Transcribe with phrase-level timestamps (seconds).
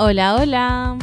[0.00, 0.96] Hola, hola.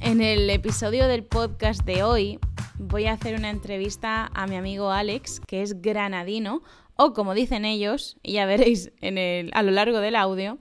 [0.00, 2.38] En el episodio del podcast de hoy
[2.78, 6.62] voy a hacer una entrevista a mi amigo Alex, que es granadino,
[6.96, 10.56] o como dicen ellos, y ya veréis en el, a lo largo del audio,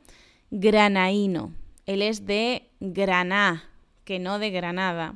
[0.51, 1.53] granaíno.
[1.85, 3.63] Él es de Graná,
[4.03, 5.15] que no de Granada.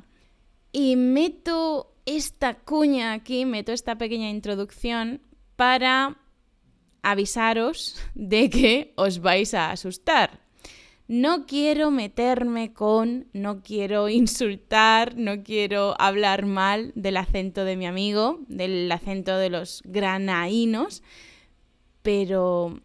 [0.72, 5.20] Y meto esta cuña aquí, meto esta pequeña introducción
[5.56, 6.16] para
[7.02, 10.43] avisaros de que os vais a asustar.
[11.06, 17.86] No quiero meterme con, no quiero insultar, no quiero hablar mal del acento de mi
[17.86, 21.02] amigo, del acento de los granaínos,
[22.02, 22.80] pero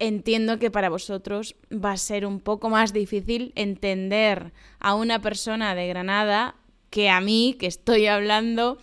[0.00, 5.76] entiendo que para vosotros va a ser un poco más difícil entender a una persona
[5.76, 6.56] de Granada
[6.90, 8.78] que a mí, que estoy hablando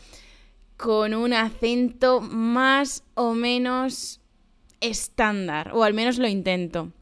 [0.78, 4.22] con un acento más o menos
[4.80, 6.94] estándar, o al menos lo intento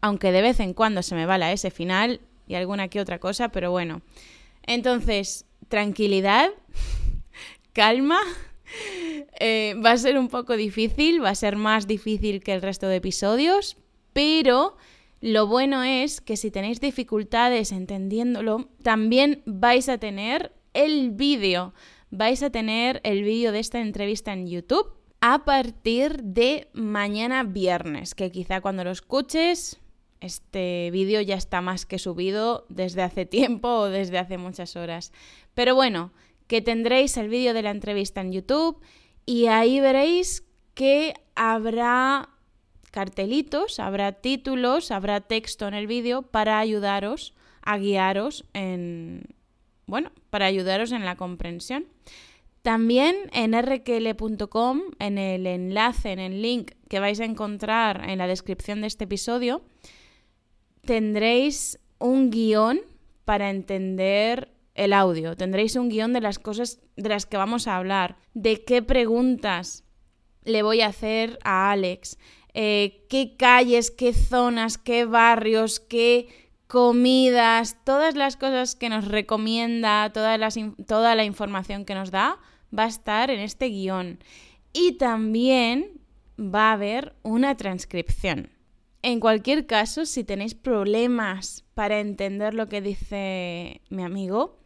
[0.00, 3.18] aunque de vez en cuando se me va la S final y alguna que otra
[3.18, 4.02] cosa, pero bueno.
[4.64, 6.50] Entonces, tranquilidad,
[7.72, 8.20] calma.
[9.40, 12.88] Eh, va a ser un poco difícil, va a ser más difícil que el resto
[12.88, 13.76] de episodios,
[14.12, 14.76] pero
[15.20, 21.74] lo bueno es que si tenéis dificultades entendiéndolo, también vais a tener el vídeo.
[22.10, 28.14] Vais a tener el vídeo de esta entrevista en YouTube a partir de mañana viernes,
[28.14, 29.78] que quizá cuando lo escuches
[30.20, 35.12] este vídeo ya está más que subido desde hace tiempo o desde hace muchas horas.
[35.54, 36.12] Pero bueno,
[36.46, 38.80] que tendréis el vídeo de la entrevista en YouTube
[39.26, 42.30] y ahí veréis que habrá
[42.90, 49.34] cartelitos, habrá títulos, habrá texto en el vídeo para ayudaros a guiaros en
[49.88, 51.86] bueno, para ayudaros en la comprensión.
[52.62, 58.26] También en rql.com, en el enlace, en el link que vais a encontrar en la
[58.26, 59.62] descripción de este episodio,
[60.88, 62.80] tendréis un guion
[63.26, 67.76] para entender el audio, tendréis un guion de las cosas de las que vamos a
[67.76, 69.84] hablar, de qué preguntas
[70.44, 72.16] le voy a hacer a Alex,
[72.54, 76.26] eh, qué calles, qué zonas, qué barrios, qué
[76.68, 82.38] comidas, todas las cosas que nos recomienda, toda la información que nos da,
[82.76, 84.20] va a estar en este guion.
[84.72, 86.00] Y también
[86.40, 88.48] va a haber una transcripción.
[89.08, 94.58] En cualquier caso, si tenéis problemas para entender lo que dice mi amigo,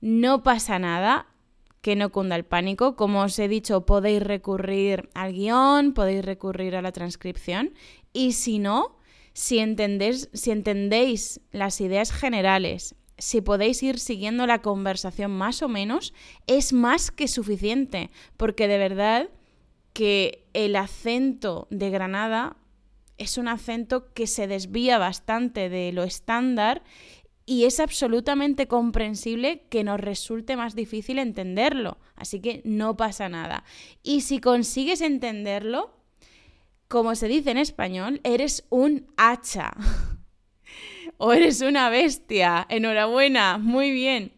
[0.00, 1.26] no pasa nada,
[1.80, 2.94] que no cunda el pánico.
[2.94, 7.74] Como os he dicho, podéis recurrir al guion, podéis recurrir a la transcripción
[8.12, 8.96] y si no,
[9.32, 15.68] si entendéis, si entendéis las ideas generales, si podéis ir siguiendo la conversación más o
[15.68, 16.14] menos,
[16.46, 19.30] es más que suficiente, porque de verdad
[19.92, 22.56] que el acento de Granada
[23.20, 26.82] es un acento que se desvía bastante de lo estándar
[27.44, 31.98] y es absolutamente comprensible que nos resulte más difícil entenderlo.
[32.16, 33.64] Así que no pasa nada.
[34.02, 35.94] Y si consigues entenderlo,
[36.88, 39.72] como se dice en español, eres un hacha.
[41.18, 42.66] o eres una bestia.
[42.70, 44.32] Enhorabuena, muy bien.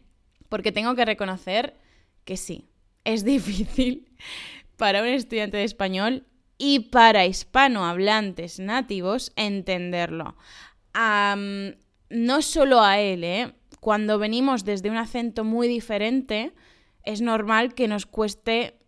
[0.49, 1.77] Porque tengo que reconocer
[2.25, 2.67] que sí,
[3.05, 4.09] es difícil
[4.75, 6.27] para un estudiante de español
[6.57, 10.35] y para hispanohablantes nativos entenderlo.
[12.09, 13.53] no solo a él, ¿eh?
[13.79, 16.53] cuando venimos desde un acento muy diferente,
[17.03, 18.79] es normal que nos cueste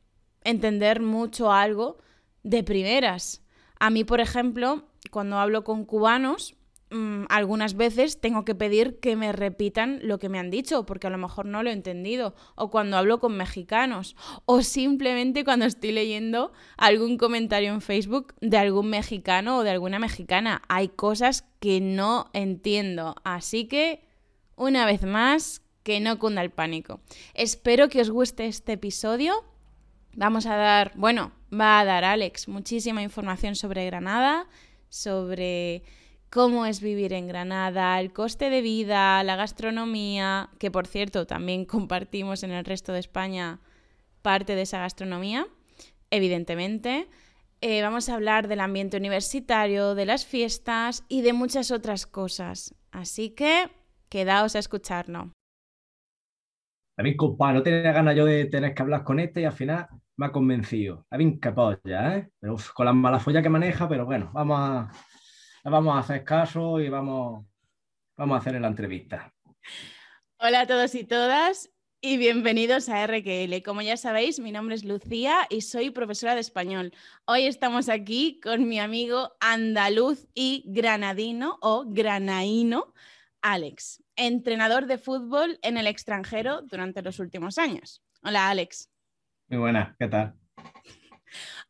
[0.43, 1.97] entender mucho algo
[2.43, 3.41] de primeras.
[3.79, 6.54] A mí, por ejemplo, cuando hablo con cubanos,
[6.91, 11.07] Mm, algunas veces tengo que pedir que me repitan lo que me han dicho, porque
[11.07, 14.15] a lo mejor no lo he entendido, o cuando hablo con mexicanos,
[14.45, 19.97] o simplemente cuando estoy leyendo algún comentario en Facebook de algún mexicano o de alguna
[19.97, 20.61] mexicana.
[20.67, 24.07] Hay cosas que no entiendo, así que,
[24.55, 27.01] una vez más, que no cunda el pánico.
[27.33, 29.33] Espero que os guste este episodio.
[30.13, 34.47] Vamos a dar, bueno, va a dar Alex muchísima información sobre Granada,
[34.89, 35.83] sobre
[36.29, 41.65] cómo es vivir en Granada, el coste de vida, la gastronomía, que por cierto también
[41.65, 43.59] compartimos en el resto de España
[44.21, 45.45] parte de esa gastronomía,
[46.09, 47.07] evidentemente.
[47.61, 52.75] Eh, vamos a hablar del ambiente universitario, de las fiestas y de muchas otras cosas.
[52.91, 53.69] Así que
[54.09, 55.31] quedaos a escucharnos.
[56.97, 59.51] A mí, compa, no tenía ganas yo de tener que hablar con este y al
[59.51, 59.87] final
[60.17, 61.05] me ha convencido.
[61.09, 61.39] A mí,
[61.83, 62.29] ya, ¿eh?
[62.39, 64.91] Pero, con la mala folla que maneja, pero bueno, vamos a,
[65.71, 67.45] vamos a hacer caso y vamos,
[68.15, 69.33] vamos a hacer la entrevista.
[70.37, 71.71] Hola a todos y todas
[72.01, 73.63] y bienvenidos a RQL.
[73.63, 76.93] Como ya sabéis, mi nombre es Lucía y soy profesora de español.
[77.25, 82.93] Hoy estamos aquí con mi amigo andaluz y granadino o granaíno,
[83.41, 88.03] Alex, entrenador de fútbol en el extranjero durante los últimos años.
[88.21, 88.91] Hola, Alex.
[89.47, 90.35] Muy buena, ¿qué tal?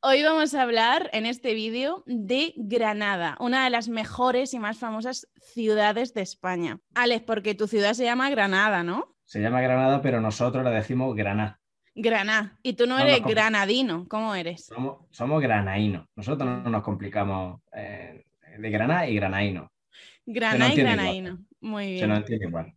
[0.01, 4.77] Hoy vamos a hablar en este vídeo de Granada, una de las mejores y más
[4.77, 6.79] famosas ciudades de España.
[6.93, 9.15] Alex, porque tu ciudad se llama Granada, ¿no?
[9.23, 11.59] Se llama Granada, pero nosotros le decimos Granada.
[11.95, 12.59] Granada.
[12.61, 14.65] Y tú no, eres granadino, ¿cómo eres?
[14.65, 16.07] Somos, somos granaínos.
[16.15, 18.25] Nosotros no nos complicamos eh,
[18.57, 19.71] de Granada y granaíno.
[20.25, 21.39] Granada y granaíno.
[21.61, 21.99] Muy bien.
[21.99, 22.73] Se nos entiende igual.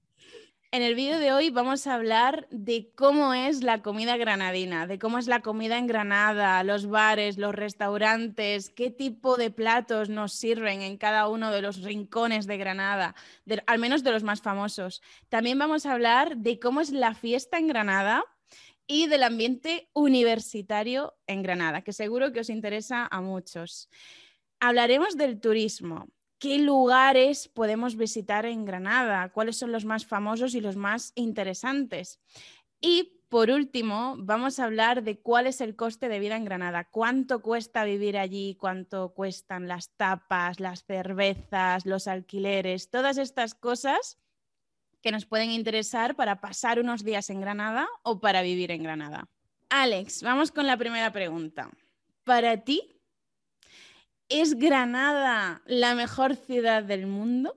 [0.71, 4.99] En el vídeo de hoy vamos a hablar de cómo es la comida granadina, de
[4.99, 10.35] cómo es la comida en Granada, los bares, los restaurantes, qué tipo de platos nos
[10.35, 13.15] sirven en cada uno de los rincones de Granada,
[13.67, 15.01] al menos de los más famosos.
[15.31, 18.23] También vamos a hablar de cómo es la fiesta en Granada
[18.87, 23.89] y del ambiente universitario en Granada, que seguro que os interesa a muchos.
[24.61, 29.31] Hablaremos del turismo, ¿Qué lugares podemos visitar en Granada?
[29.31, 32.21] ¿Cuáles son los más famosos y los más interesantes?
[32.81, 36.85] Y por último, vamos a hablar de cuál es el coste de vida en Granada.
[36.85, 38.55] ¿Cuánto cuesta vivir allí?
[38.55, 42.89] ¿Cuánto cuestan las tapas, las cervezas, los alquileres?
[42.89, 44.19] Todas estas cosas
[45.03, 49.29] que nos pueden interesar para pasar unos días en Granada o para vivir en Granada.
[49.71, 51.71] Alex, vamos con la primera pregunta.
[52.25, 52.98] Para ti,
[54.29, 57.57] ¿Es Granada la mejor ciudad del mundo?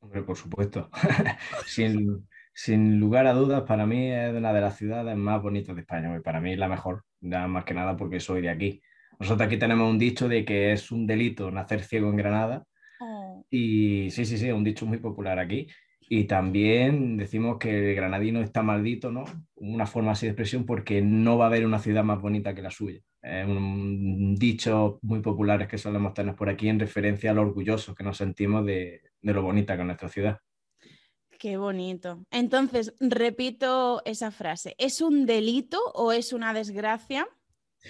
[0.00, 0.88] Hombre, por supuesto.
[1.66, 6.18] sin, lugar a dudas, para mí es una de las ciudades más bonitas de España.
[6.24, 8.82] Para mí es la mejor, más que nada porque soy de aquí.
[9.20, 12.64] Nosotros aquí tenemos un dicho de que es un delito nacer ciego en Granada.
[12.98, 13.44] Oh.
[13.50, 15.66] Y sí, sí, sí, un dicho muy popular aquí.
[16.14, 19.24] Y también decimos que el granadino está maldito, ¿no?
[19.54, 22.60] Una forma así de expresión porque no va a haber una ciudad más bonita que
[22.60, 23.00] la suya.
[23.22, 27.94] Es un dicho muy popular que solemos tener por aquí en referencia a lo orgullosos
[27.94, 30.38] que nos sentimos de, lo bonita que es nuestra ciudad.
[31.38, 32.22] Qué bonito.
[32.30, 34.74] Entonces, repito esa frase.
[34.76, 37.26] ¿Es un delito o es una desgracia?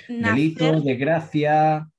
[0.06, 1.90] Delito, desgracia,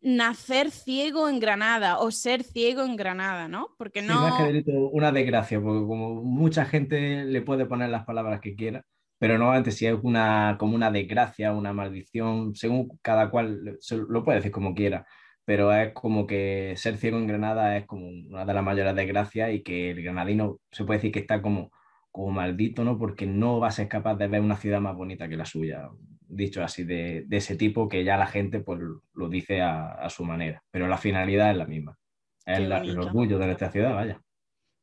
[0.00, 3.68] nacer ciego en Granada o ser ciego en Granada, ¿no?
[3.78, 4.20] Porque no...
[4.20, 8.54] más que delito, una desgracia, porque como mucha gente le puede poner las palabras que
[8.54, 8.84] quiera,
[9.18, 14.38] pero normalmente si es una, como una desgracia, una maldición, según cada cual lo puede
[14.38, 15.06] decir como quiera,
[15.44, 19.52] pero es como que ser ciego en Granada es como una de las mayores desgracias
[19.52, 21.72] y que el granadino se puede decir que está como,
[22.10, 22.98] como maldito, ¿no?
[22.98, 25.88] Porque no va a ser capaz de ver una ciudad más bonita que la suya
[26.30, 28.80] dicho así, de, ese tipo que ya la gente pues,
[29.14, 31.98] lo dice a, su manera, pero la finalidad es la misma.
[32.46, 34.20] Es el orgullo de nuestra ciudad, vaya.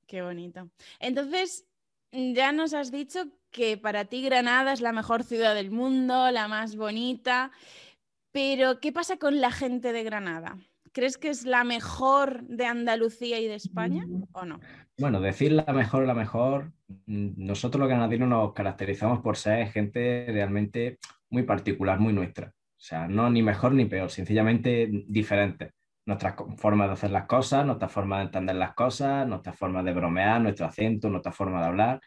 [0.06, 0.70] Qué bonito.
[1.00, 1.68] Entonces,
[2.12, 6.48] ya nos has dicho que para ti Granada es la mejor ciudad del mundo, la
[6.48, 7.52] más bonita,
[8.32, 10.58] pero ¿qué pasa con la gente de Granada?
[10.98, 14.60] ¿Crees que es la mejor de Andalucía y de España o no?
[14.98, 16.72] Bueno, decir la mejor, la mejor,
[17.06, 20.98] nosotros los granadinos nos caracterizamos por ser gente realmente
[21.30, 22.48] muy particular, muy nuestra.
[22.48, 25.74] O sea, no ni mejor ni peor, sencillamente diferente.
[26.08, 29.94] Nuestra forma de hacer las cosas, nuestra forma de entender las cosas, nuestra forma de
[29.94, 32.02] bromear, nuestro acento, nuestra forma de hablar.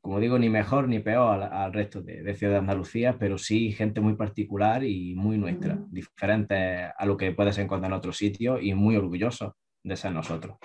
[0.00, 3.72] Como digo, ni mejor ni peor al, resto de, de, Ciudad de Andalucía, pero sí
[3.72, 8.60] gente muy particular y muy nuestra, diferente a lo que puedes encontrar en otros sitios
[8.62, 10.56] y muy orgulloso de ser nosotros.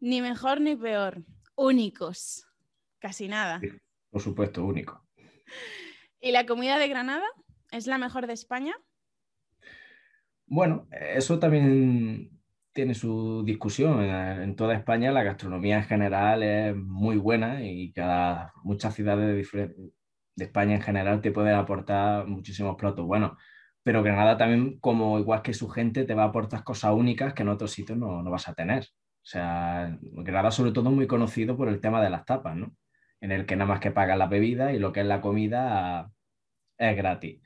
[0.00, 1.24] Ni mejor ni peor,
[1.56, 2.46] únicos,
[2.98, 3.60] casi nada.
[4.10, 5.04] por supuesto, único.
[6.20, 7.26] ¿Y la comida de Granada
[7.70, 8.74] es la mejor de España?
[10.46, 12.33] Bueno, eso también
[12.74, 14.02] tiene su discusión.
[14.04, 19.92] En toda España la gastronomía en general es muy buena y cada, muchas ciudades de,
[20.36, 23.38] España en general te pueden aportar muchísimos platos buenos.
[23.84, 27.42] Pero Granada también, como igual que su gente, te va a aportar cosas únicas que
[27.42, 28.82] en otros sitios no, no vas a tener.
[28.84, 32.74] O sea, Granada sobre todo muy conocido por el tema de las tapas, ¿no?
[33.20, 36.10] En el que nada más que pagas la bebida y lo que es la comida
[36.78, 37.40] es gratis.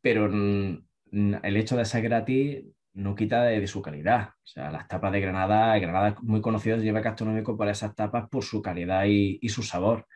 [0.00, 4.30] Pero el hecho de ser gratis no quita de, su calidad.
[4.44, 8.28] O sea, las tapas de Granada, Granada es muy conocido lleva gastronómico por esas tapas,
[8.28, 10.06] por su calidad y, su sabor.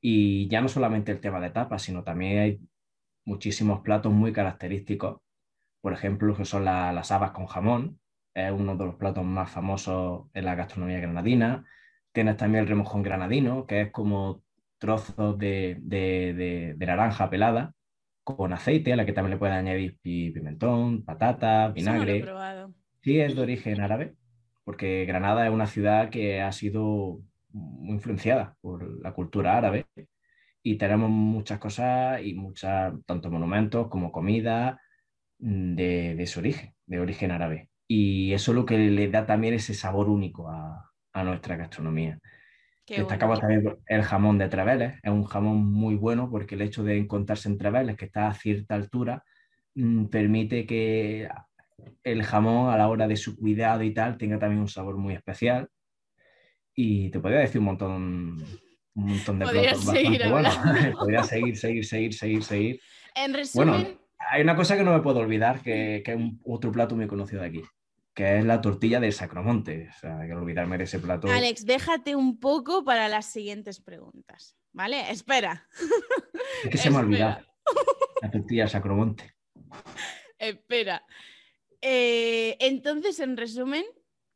[0.00, 2.60] Y ya no solamente el tema de tapas, sino también hay
[3.24, 5.20] muchísimos platos muy característicos.
[5.80, 8.00] Por ejemplo, que son las habas con jamón,
[8.34, 11.64] es uno de los platos más famosos en la gastronomía granadina.
[12.12, 14.42] Tienes también el remojón granadino, que es como
[14.78, 17.74] trozos de, naranja pelada
[18.36, 22.32] con aceite, a la que también le pueden añadir pimentón, patata, vinagre.
[23.02, 24.16] Sí, es de origen árabe,
[24.64, 27.20] porque Granada es una ciudad que ha sido
[27.50, 29.86] muy influenciada por la cultura árabe
[30.62, 34.80] y tenemos muchas cosas y muchas, tanto monumentos como comida
[35.38, 37.70] de, de su origen, de origen árabe.
[37.88, 42.18] Y eso es lo que le da también ese sabor único a, a nuestra gastronomía.
[42.96, 46.98] Destacamos también el jamón de Treveles, es un jamón muy bueno porque el hecho de
[46.98, 49.24] encontrarse en Treveles, que está a cierta altura,
[49.74, 51.28] mm, permite que
[52.02, 55.14] el jamón a la hora de su cuidado y tal tenga también un sabor muy
[55.14, 55.68] especial.
[56.74, 58.44] Y te podría decir un montón,
[58.94, 60.48] un montón de platos seguir bueno.
[60.98, 62.80] podría seguir, seguir, seguir, seguir, seguir.
[63.14, 63.98] En resumen...
[64.18, 67.42] hay una cosa que no me puedo olvidar, que, que es otro plato muy conocido
[67.42, 67.62] de aquí
[68.14, 69.88] que es la tortilla de Sacromonte.
[69.88, 71.28] O sea, hay que olvidarme de ese plato.
[71.28, 75.10] Alex, déjate un poco para las siguientes preguntas, ¿vale?
[75.10, 75.68] Espera.
[76.64, 77.46] Es que se me ha olvidado.
[78.22, 79.34] La tortilla de Sacromonte.
[80.38, 81.04] Espera.
[81.80, 83.84] Eh, entonces, en resumen,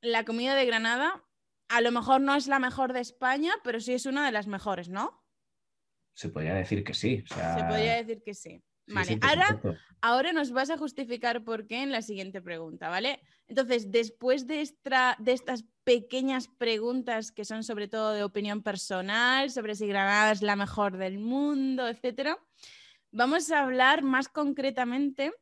[0.00, 1.24] la comida de Granada
[1.68, 4.46] a lo mejor no es la mejor de España, pero sí es una de las
[4.46, 5.24] mejores, ¿no?
[6.14, 7.24] Se podría decir que sí.
[7.26, 8.62] Se podría decir que sí.
[8.86, 9.60] Vale, ahora,
[10.02, 13.20] ahora, nos vas a justificar por qué en la siguiente pregunta, ¿vale?
[13.48, 14.68] Entonces, después de,
[15.18, 20.42] de estas pequeñas preguntas que son sobre todo de opinión personal, sobre si Granada es
[20.42, 22.38] la mejor del mundo, etcétera,
[23.10, 25.32] vamos a hablar más concretamente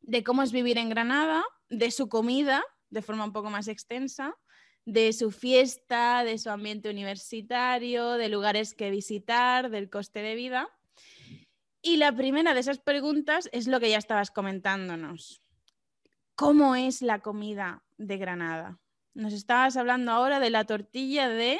[0.00, 4.36] de cómo es vivir en Granada, de su comida, de forma un poco más extensa,
[4.84, 10.68] de su fiesta, de su ambiente universitario, de lugares que visitar, del coste de vida.
[11.82, 15.42] Y la primera de esas preguntas es lo que ya estabas comentándonos.
[16.34, 18.78] ¿Cómo es la comida de Granada?
[19.14, 21.58] Nos estabas hablando ahora de la tortilla de...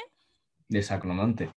[0.67, 1.49] De Sacromonte.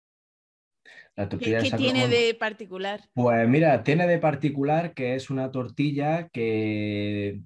[1.16, 3.00] La tortilla ¿Qué, tiene de particular?
[3.14, 7.42] Pues mira, tiene de particular que es una tortilla que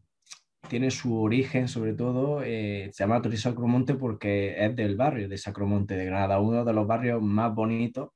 [0.68, 5.38] tiene su origen, sobre todo, eh, se llama tortilla Sacromonte porque es del barrio de
[5.38, 8.11] Sacromonte de Granada, uno de los barrios más bonitos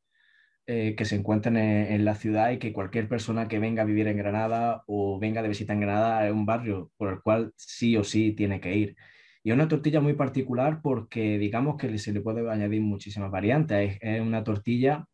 [0.73, 4.07] eh, que se encuentran en, la ciudad y que cualquier persona que venga a vivir
[4.07, 7.97] en Granada o venga de visita en Granada es un barrio por el cual sí
[7.97, 8.97] o sí tiene que ir.
[9.43, 13.99] Y es una tortilla muy particular porque digamos que se le puede añadir muchísimas variantes.
[14.01, 15.07] Es, una tortilla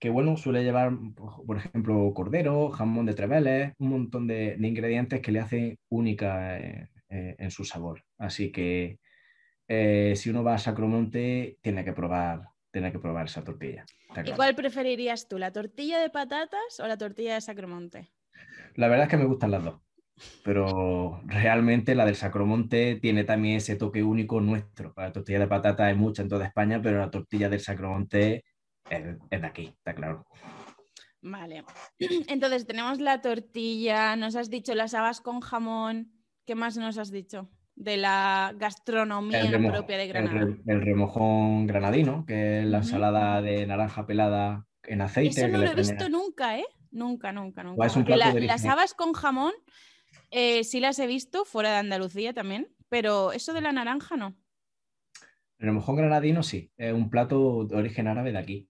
[0.00, 0.92] que, bueno, suele llevar,
[1.46, 6.88] por ejemplo, cordero, jamón de treveles, un montón de, ingredientes que le hacen única eh,
[7.08, 8.02] eh, en su sabor.
[8.18, 8.98] Así que
[10.16, 13.84] si uno va a Sacromonte, tiene que probar tener que probar esa tortilla.
[14.24, 18.12] ¿Y cuál preferirías tú, la tortilla de patatas o la tortilla de Sacromonte?
[18.74, 19.80] La verdad es que me gustan las dos,
[20.44, 24.92] pero realmente la del Sacromonte tiene también ese toque único nuestro.
[24.96, 28.44] La tortilla de patata hay mucha en toda España, pero la tortilla del Sacromonte
[28.88, 30.26] es, es de aquí, está claro.
[31.22, 31.64] Vale,
[32.28, 36.12] entonces tenemos la tortilla, nos has dicho las habas con jamón,
[36.46, 37.48] ¿qué más nos has dicho?
[37.82, 40.56] De la gastronomía propia de Granada.
[40.66, 45.40] El, remojón granadino, que es la ensalada de naranja pelada en aceite.
[45.40, 46.66] Eso no lo he visto nunca, ¿eh?
[46.90, 47.86] Nunca, nunca, nunca.
[48.40, 49.52] las habas con jamón
[50.34, 54.34] eh, sí las he visto fuera de Andalucía también, pero eso de la naranja no.
[55.58, 58.68] El remojón granadino sí, es un plato de origen árabe de aquí.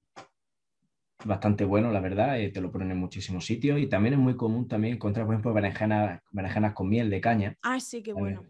[1.24, 4.36] Bastante bueno, la verdad, eh, te lo ponen en muchísimos sitios y también es muy
[4.36, 7.56] común también encontrar, por ejemplo, berenjenas, berenjenas con miel de caña.
[7.62, 8.44] Ah, sí, qué bueno.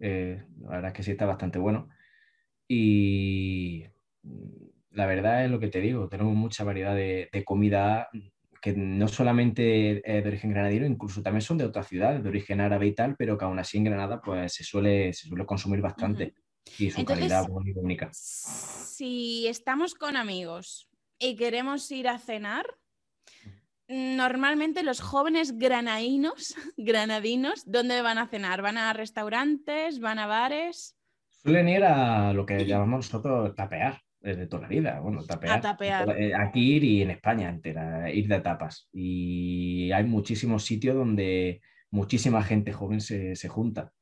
[0.00, 1.88] Eh, la verdad es que sí está bastante bueno.
[2.66, 3.84] Y
[4.90, 8.08] la verdad es lo que te digo, tenemos mucha variedad de, comida
[8.60, 12.60] que no solamente es de origen granadino, incluso también son de otras ciudades, de origen
[12.60, 15.80] árabe y tal, pero que aún así en Granada pues se suele, se suele consumir
[15.80, 16.34] bastante.
[16.78, 18.10] Y su calidad muy única.
[18.12, 22.66] Si estamos con amigos y queremos ir a cenar,
[23.90, 28.62] normalmente los jóvenes granadinos, granadinos, ¿dónde van a cenar?
[28.62, 30.00] ¿Van a restaurantes?
[30.00, 30.96] ¿Van a bares?
[31.28, 35.00] Suelen ir a lo que llamamos nosotros tapear, de toda la vida.
[35.00, 35.58] Bueno, tapear.
[35.58, 36.20] A tapear.
[36.20, 38.88] Eh, aquí ir y en España entera, ir de tapas.
[38.92, 43.92] Y hay muchísimos sitios donde muchísima gente joven se, junta.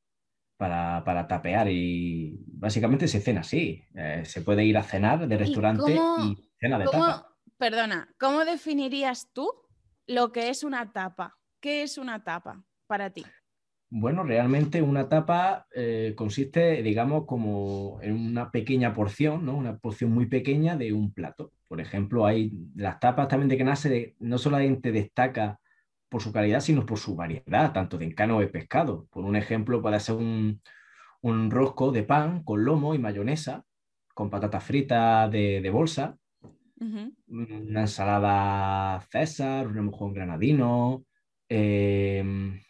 [0.57, 3.81] Para, tapear y básicamente se cena así.
[3.95, 7.23] Eh, se puede ir a cenar de restaurante y, cena de tapas.
[7.57, 9.49] Perdona, ¿cómo definirías tú
[10.09, 11.37] lo que es una tapa.
[11.61, 13.23] ¿Qué es una tapa para ti?
[13.91, 19.55] Bueno, realmente una tapa eh, consiste, digamos, como en una pequeña porción, ¿no?
[19.55, 21.53] Una porción muy pequeña de un plato.
[21.67, 25.59] Por ejemplo, hay las tapas también de que nace, no solamente destaca
[26.09, 29.07] por su calidad, sino por su variedad, tanto de encano o de pescado.
[29.11, 30.61] Por un ejemplo, puede ser un,
[31.51, 33.63] rosco de pan con lomo y mayonesa,
[34.15, 36.17] con patatas fritas de bolsa,
[36.79, 41.05] una ensalada César, un remojón granadino,
[41.47, 42.61] em,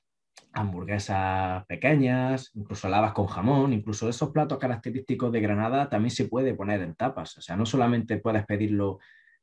[0.53, 6.53] hamburguesas pequeñas, incluso lavas con jamón, incluso esos platos característicos de Granada también se puede
[6.53, 7.37] poner en tapas.
[7.37, 8.99] O sea, no solamente puedes pedirlo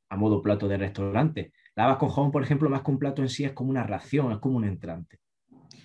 [0.08, 1.52] a modo plato de restaurante.
[1.74, 4.32] Lavas con jamón, por ejemplo, más que un plato en sí, es como una ración,
[4.32, 5.20] es como un entrante.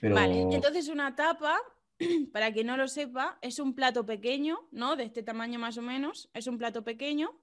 [0.01, 1.59] Vale, entonces una tapa
[2.33, 4.95] para quien no lo sepa, es un plato pequeño, ¿no?
[4.95, 6.29] De este tamaño más o menos.
[6.33, 7.40] Es un plato pequeño.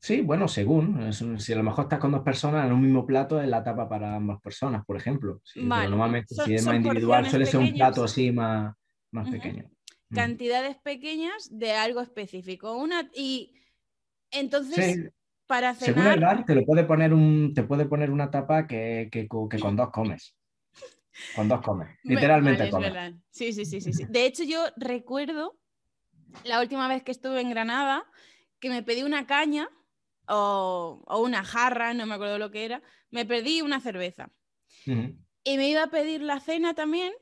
[0.00, 1.12] Sí, bueno, según.
[1.12, 3.86] si a lo mejor estás con dos personas en un mismo plato, es la tapa
[3.86, 5.42] para ambas personas, por ejemplo.
[5.56, 8.74] normalmente, si es más individual, suele ser un plato así más,
[9.10, 9.70] más pequeño.
[10.12, 12.72] Cantidades pequeñas de algo específico.
[12.76, 13.54] Una, y
[14.30, 15.12] entonces,
[15.46, 15.94] para cenar...
[15.94, 19.28] Según el bar, te, lo puede poner un, te puede poner una tapa que, que,
[19.28, 20.34] con dos comes.
[21.36, 21.88] Con dos comes.
[22.04, 23.14] Literalmente comes.
[23.30, 24.06] Sí, sí, sí, sí, sí.
[24.08, 25.58] De hecho, yo recuerdo
[26.44, 28.06] la última vez que estuve en Granada
[28.60, 29.68] que me pedí una caña
[30.30, 32.82] o, o una jarra, no me acuerdo lo que era.
[33.10, 34.30] Me pedí una cerveza.
[34.86, 37.12] Y me iba a pedir la cena también,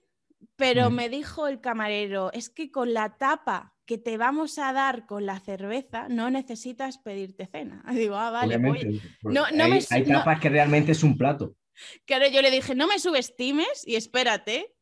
[0.57, 5.07] pero me dijo el camarero, es que con la tapa que te vamos a dar
[5.07, 7.83] con la cerveza, no necesitas pedirte cena.
[7.93, 8.85] Digo, ah, vale, pues,
[9.23, 9.45] no,
[9.91, 11.55] hay, tapas que realmente es un plato.
[12.05, 14.75] Claro, yo le dije, no me subestimes y espérate.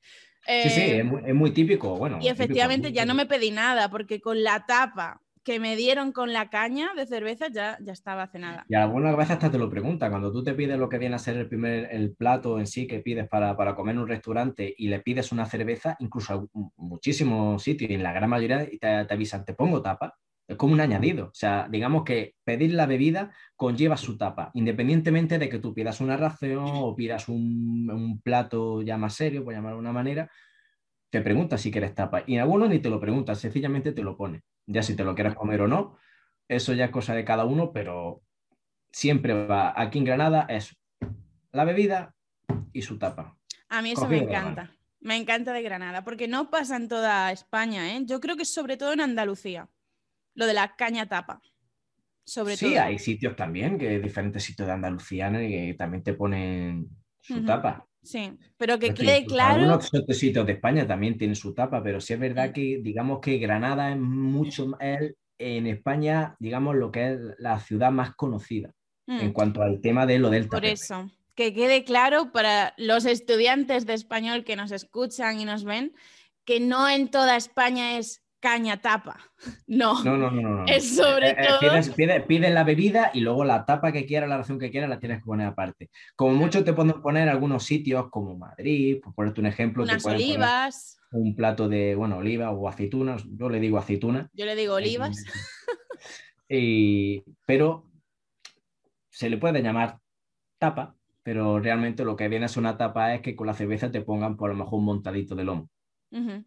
[0.47, 1.97] sí, sí, es muy, es muy, típico.
[1.97, 6.11] Bueno, y efectivamente ya no me pedí nada, porque con la tapa que me dieron
[6.11, 8.67] con la caña de cerveza ya, ya estaba cenada.
[8.69, 11.21] Y algunas veces hasta te lo pregunta, cuando tú te pides lo que viene a
[11.21, 14.75] ser el primer el plato en sí que pides para, para comer en un restaurante
[14.76, 19.15] y le pides una cerveza, incluso muchísimos sitios y en la gran mayoría te, te
[19.15, 20.19] avisan, te pongo tapa.
[20.49, 21.26] Es como un añadido.
[21.26, 26.00] O sea, digamos que pedir la bebida conlleva su tapa, independientemente de que tú pidas
[26.00, 30.29] una ración o pidas un, un plato ya más serio, por llamarlo de una manera,
[31.17, 32.25] te pregunta si quieres tapa.
[32.27, 34.43] Y en algunos ni te lo preguntan, sencillamente te lo pone.
[34.67, 35.97] Ya si te lo quieres comer o no,
[36.47, 38.21] eso ya es cosa de cada uno, pero
[38.93, 40.77] siempre va aquí en Granada es
[41.53, 42.15] la bebida
[42.71, 43.39] y su tapa.
[43.71, 44.71] A mí eso me encanta.
[45.01, 48.03] Me encanta de Granada, porque no pasa en toda España, ¿eh?
[48.05, 49.71] Yo creo que sobre todo en Andalucía,
[50.35, 51.41] lo de la caña tapa.
[52.27, 56.89] Sobre sí, hay sitios también, que diferentes sitios de Andalucía que también te ponen
[57.21, 57.87] su tapa.
[58.07, 59.63] Sí, pero que quede claro.
[59.63, 63.39] Algunos sitios de España también tienen su tapa, pero sí es verdad que, digamos que
[63.39, 64.78] Granada es mucho más,
[65.39, 68.73] en España, digamos, lo que es la ciudad más conocida
[69.09, 69.33] en mm.
[69.33, 73.95] cuanto al tema de lo del Por eso, que quede claro para los estudiantes de
[73.95, 75.93] español que nos escuchan y nos ven,
[76.45, 79.19] que no en toda España es caña tapa.
[79.67, 82.26] No, no, no, no, Es sobre eh, eh, todo.
[82.28, 85.19] Pides, la bebida y luego la tapa que quieras, la ración que quieras, la tienes
[85.19, 85.91] que poner aparte.
[86.15, 89.82] Como mucho te pueden poner algunos sitios como Madrid, por ponerte un ejemplo.
[89.82, 91.00] Unas olivas.
[91.11, 93.25] Un plato de, bueno, oliva o aceitunas.
[93.37, 94.30] Yo le digo aceituna.
[94.32, 95.25] Yo le digo olivas.
[96.49, 97.91] y, pero
[99.11, 99.99] se le puede llamar
[100.59, 104.02] tapa, pero realmente lo que viene ser una tapa es que con la cerveza te
[104.02, 105.69] pongan por lo mejor un montadito de lomo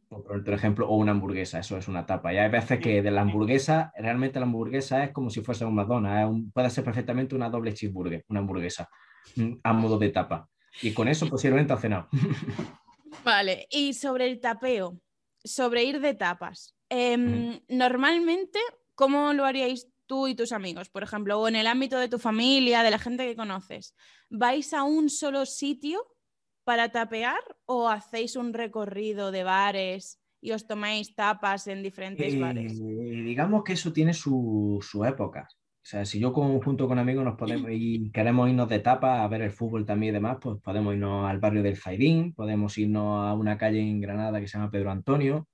[0.09, 2.33] por ejemplo, o una hamburguesa, eso es una tapa.
[2.33, 5.75] Y hay veces que de la hamburguesa, realmente la hamburguesa es como si fuese un
[5.75, 8.89] Madonna, puede ser perfectamente una doble cheeseburger, una hamburguesa,
[9.35, 10.49] mm, a modo de tapa.
[10.81, 12.07] Y con eso posiblemente ha cenado.
[13.25, 14.99] Vale, y sobre el tapeo,
[15.43, 16.75] sobre ir de tapas.
[16.89, 18.59] Em, normalmente,
[18.95, 22.17] ¿cómo lo haríais tú y tus amigos, por ejemplo, o en el ámbito de tu
[22.17, 23.95] familia, de la gente que conoces?
[24.29, 26.05] ¿Vais a un solo sitio
[26.69, 32.73] para tapear o hacéis un recorrido de bares y os tomáis tapas en diferentes bares?
[32.79, 35.47] Eh, digamos que eso tiene su, su, época.
[35.49, 39.27] O sea, si yo junto con amigos nos podemos y queremos irnos de tapas a
[39.27, 43.25] ver el fútbol también y demás, pues podemos irnos al barrio del Zaidín, podemos irnos
[43.25, 45.47] a una calle en Granada que se llama Pedro Antonio,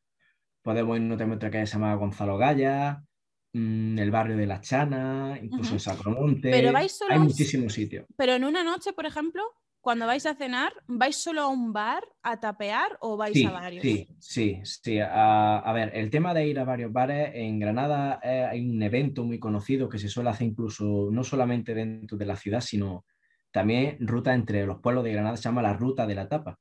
[0.63, 3.01] podemos irnos a otra calle que se llama Gonzalo Gaya,
[3.53, 6.51] mm, el barrio de La Chana, incluso en Sacromonte.
[6.51, 8.05] Pero vais solo Hay muchísimos sitios.
[8.17, 9.43] Pero en una noche, por ejemplo,
[9.85, 13.83] cuando vais a cenar, ¿vais solo a un bar a tapear o vais a varios?
[13.83, 14.97] Sí, sí, sí.
[14.99, 19.23] A, ver, el tema de ir a varios bares, en Granada eh, hay un evento
[19.23, 23.05] muy conocido que se suele hacer incluso no solamente dentro de la ciudad, sino
[23.51, 26.57] también ruta entre los pueblos de Granada, se llama la Ruta de la Tapa.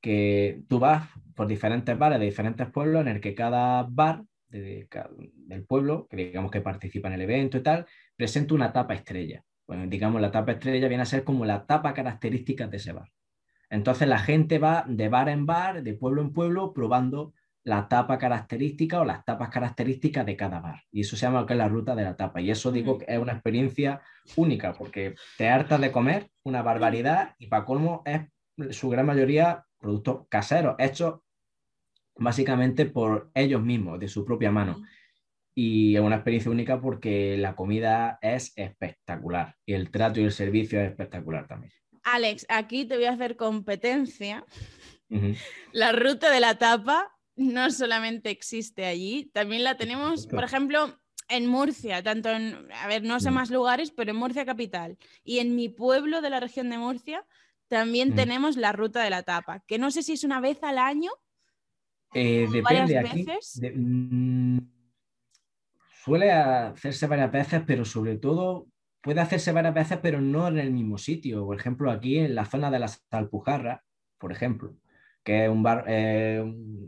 [0.00, 5.66] Que tú vas por diferentes bares de diferentes pueblos en el que cada bar del
[5.68, 7.84] pueblo, que digamos que participa en el evento y tal,
[8.16, 11.92] presenta una tapa estrella pues digamos, la tapa estrella viene a ser como la tapa
[11.92, 13.10] característica de ese bar.
[13.68, 18.16] Entonces la gente va de bar en bar, de pueblo en pueblo, probando la tapa
[18.16, 20.84] característica o las tapas características de cada bar.
[20.92, 22.40] Y eso se llama que es la ruta de la tapa.
[22.40, 24.02] Y eso digo que es una experiencia
[24.36, 28.20] única, porque te hartas de comer una barbaridad y para colmo es
[28.70, 31.20] su gran mayoría productos caseros, hechos
[32.14, 34.76] básicamente por ellos mismos, de su propia mano
[35.58, 40.32] y es una experiencia única porque la comida es espectacular y el trato y el
[40.32, 41.72] servicio es espectacular también.
[42.02, 44.44] Alex, aquí te voy a hacer competencia.
[45.72, 51.46] La ruta de la tapa no solamente existe allí, también la tenemos, por ejemplo, en
[51.46, 54.98] Murcia, tanto en, a ver, no sé más lugares, pero en Murcia capital.
[55.24, 57.24] Y en mi pueblo de la región de Murcia
[57.68, 60.76] también tenemos la ruta de la tapa, que no sé si es una vez al
[60.76, 61.10] año
[62.14, 63.26] Eh, depende aquí.
[63.74, 64.58] Mm,
[66.06, 68.68] suele hacerse varias veces, pero sobre todo
[69.02, 71.44] puede hacerse varias veces, pero no en el mismo sitio.
[71.44, 73.80] Por ejemplo, aquí en la zona de las Alpujarras,
[74.16, 74.76] por ejemplo,
[75.24, 75.52] que es
[75.88, 76.44] eh,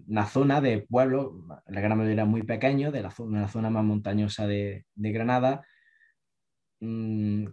[0.06, 3.84] una zona de pueblo, la gran mayoría muy pequeño, de la zona, la zona más
[3.84, 5.66] montañosa de, Granada,
[6.80, 7.46] mm,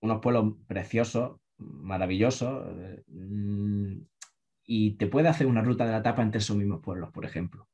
[0.00, 2.66] unos pueblos preciosos, maravillosos,
[3.06, 4.00] mm,
[4.64, 7.68] y te puede hacer una ruta de la tapa entre esos mismos pueblos, por ejemplo,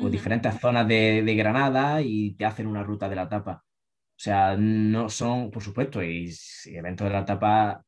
[0.00, 3.64] o diferentes zonas de, Granada y te hacen una ruta de la tapa.
[3.64, 6.30] O sea, no son, por supuesto, y,
[6.66, 7.84] eventos de la tapa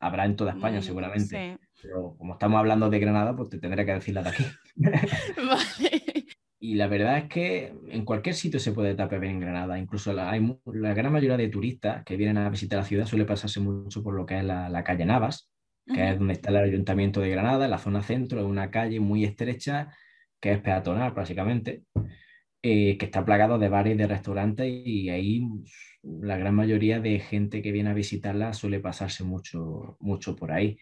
[0.00, 1.58] habrá en toda España mm, seguramente.
[1.82, 4.44] Pero como estamos hablando de Granada, pues te tendré que decir la de aquí.
[4.76, 6.26] vale.
[6.64, 9.78] Y la verdad es que en cualquier sitio se puede tapear en Granada.
[9.78, 13.26] Incluso la, hay, la gran mayoría de turistas que vienen a visitar la ciudad suele
[13.26, 15.50] pasarse mucho por lo que es la, calle Navas,
[15.84, 18.98] que es donde está el ayuntamiento de Granada, en la zona centro, es una calle
[18.98, 19.94] muy estrecha
[20.44, 21.84] que es peatonal básicamente,
[22.62, 25.42] eh, que está plagado de bares y de restaurantes y ahí
[26.02, 30.78] la gran mayoría de gente que viene a visitarla suele pasarse mucho, mucho por ahí.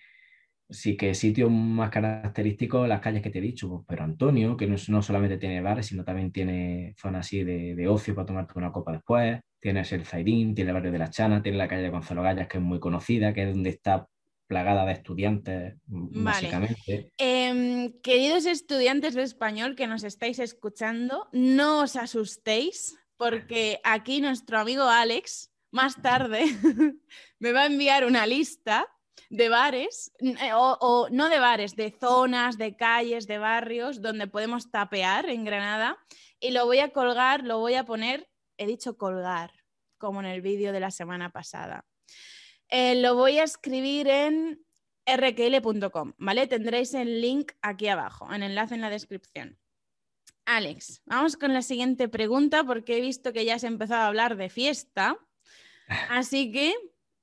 [0.69, 4.67] Sí que sitios más característicos, las calles que te he dicho, pues, pero Antonio, que
[4.67, 8.55] no, no, solamente tiene bares, sino también tiene zonas así de, de, ocio para tomarte
[8.57, 9.41] una copa después.
[9.61, 12.49] Tienes el Zaidín, tiene el barrio de la Chana, tiene la calle de Gonzalo Gallas,
[12.49, 14.09] que es muy conocida, que es donde está
[14.53, 17.11] plagada de estudiantes, básicamente.
[17.17, 24.59] Em, queridos estudiantes de español que nos estáis escuchando, no os asustéis, porque aquí nuestro
[24.59, 26.45] amigo Alex, más tarde,
[27.39, 28.87] me va a enviar una lista
[29.31, 34.71] de bares, eh, o, no de bares, de zonas, de calles, de barrios donde podemos
[34.71, 35.97] tapear en Granada
[36.41, 39.51] y lo voy a colgar, lo voy a poner, he dicho colgar,
[39.97, 41.87] como en el vídeo de la semana pasada.
[42.75, 44.65] Eh, lo voy a escribir en
[45.05, 46.47] rkl.com, ¿vale?
[46.47, 49.59] Tendréis el link aquí abajo, en enlace en la descripción.
[50.47, 54.07] Alex, vamos con la siguiente pregunta porque he visto que ya se ha empezado a
[54.07, 55.19] hablar de fiesta.
[56.09, 56.75] Así que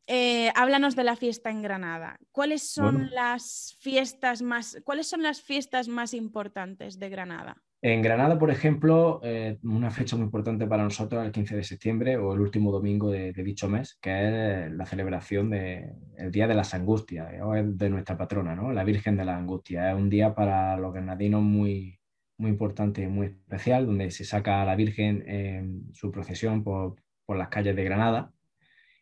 [0.05, 2.19] eh, háblanos de la fiesta en Granada.
[2.31, 7.59] ¿Cuáles son las fiestas más, cuáles son las fiestas más importantes de Granada?
[7.81, 12.17] En Granada, por ejemplo, eh, una fecha muy importante para nosotros el 15 de septiembre
[12.17, 16.73] o el último domingo de, dicho mes, que es la celebración del Día de las
[16.73, 18.73] Angustias, o de nuestra patrona, ¿no?
[18.73, 19.93] la Virgen de las Angustias.
[19.93, 21.99] Es un día para los granadinos muy,
[22.37, 27.37] muy importante muy especial, donde se saca a la Virgen en su procesión por, por
[27.37, 28.33] las calles de Granada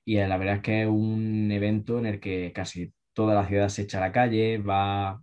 [0.07, 3.67] y la verdad es que es un evento en el que casi toda la ciudad
[3.67, 5.21] se echa a la calle, va,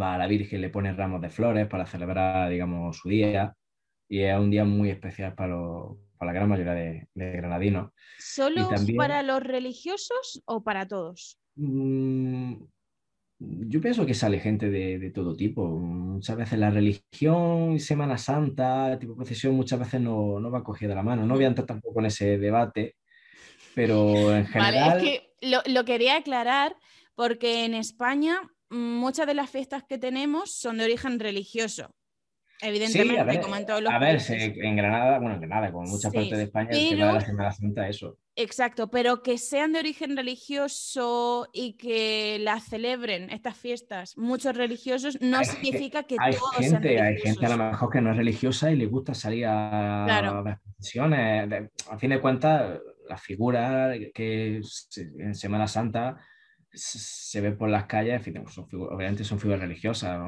[0.00, 3.54] va a la Virgen, le pone ramos de flores para celebrar, digamos, su día.
[4.08, 5.56] Y es un día muy especial para,
[6.16, 7.92] para la gran mayoría de, granadinos.
[8.18, 11.38] ¿Solo para los religiosos o para todos?
[11.56, 12.54] Mm,
[13.38, 15.68] yo pienso que sale gente de, todo tipo.
[15.68, 20.94] Muchas veces la religión, Semana Santa, tipo procesión, muchas veces no, no va cogida de
[20.94, 21.26] la mano.
[21.26, 22.96] No voy a entrar tampoco en ese debate,
[23.74, 24.74] pero en general...
[24.74, 25.26] Vale, es que
[25.70, 26.76] lo, quería aclarar
[27.14, 31.94] porque en España muchas de las fiestas que tenemos son de origen religioso.
[32.62, 36.12] Evidentemente, como en todos los A ver, en Granada, bueno, en Granada, como en muchas
[36.12, 38.18] partes de España, el tema de la Semana Santa, eso.
[38.34, 45.18] Exacto, pero que sean de origen religioso y que las celebren estas fiestas muchos religiosos
[45.20, 47.26] no significa que, hay todos gente, sean religiosos.
[47.26, 50.06] Hay gente a lo mejor que no es religiosa y le gusta salir a
[50.42, 51.70] las procesiones.
[51.90, 54.60] A fin de cuentas, la figura que
[54.96, 56.16] en Semana Santa
[56.76, 58.22] se ve por las calles,
[58.72, 60.20] obviamente son figuras religiosas.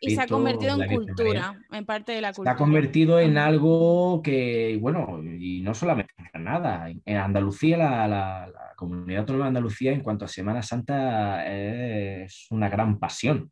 [0.00, 2.52] y se ha convertido en cultura, en parte de la cultura.
[2.52, 8.52] Se ha convertido en algo que, bueno, y no solamente en Granada, en Andalucía, la,
[8.76, 13.50] comunidad autónoma de Andalucía en cuanto a Semana Santa es una gran pasión.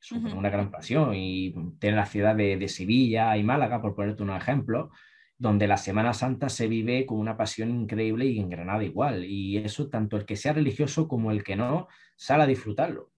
[0.00, 4.22] Es una gran pasión y tiene la ciudad de, de Sevilla y Málaga, por ponerte
[4.22, 4.90] un ejemplo,
[5.40, 9.24] donde la Semana Santa se vive con una pasión increíble y en Granada igual.
[9.24, 13.10] Y eso tanto el que sea religioso como el que no sale a disfrutarlo.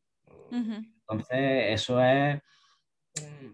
[0.53, 2.41] Entonces, eso es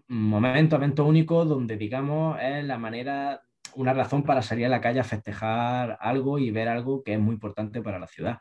[0.07, 3.41] un momento, evento único donde, digamos, es la manera,
[3.73, 7.19] una razón para salir a la calle a festejar algo y ver algo que es
[7.19, 8.37] muy importante para la ciudad.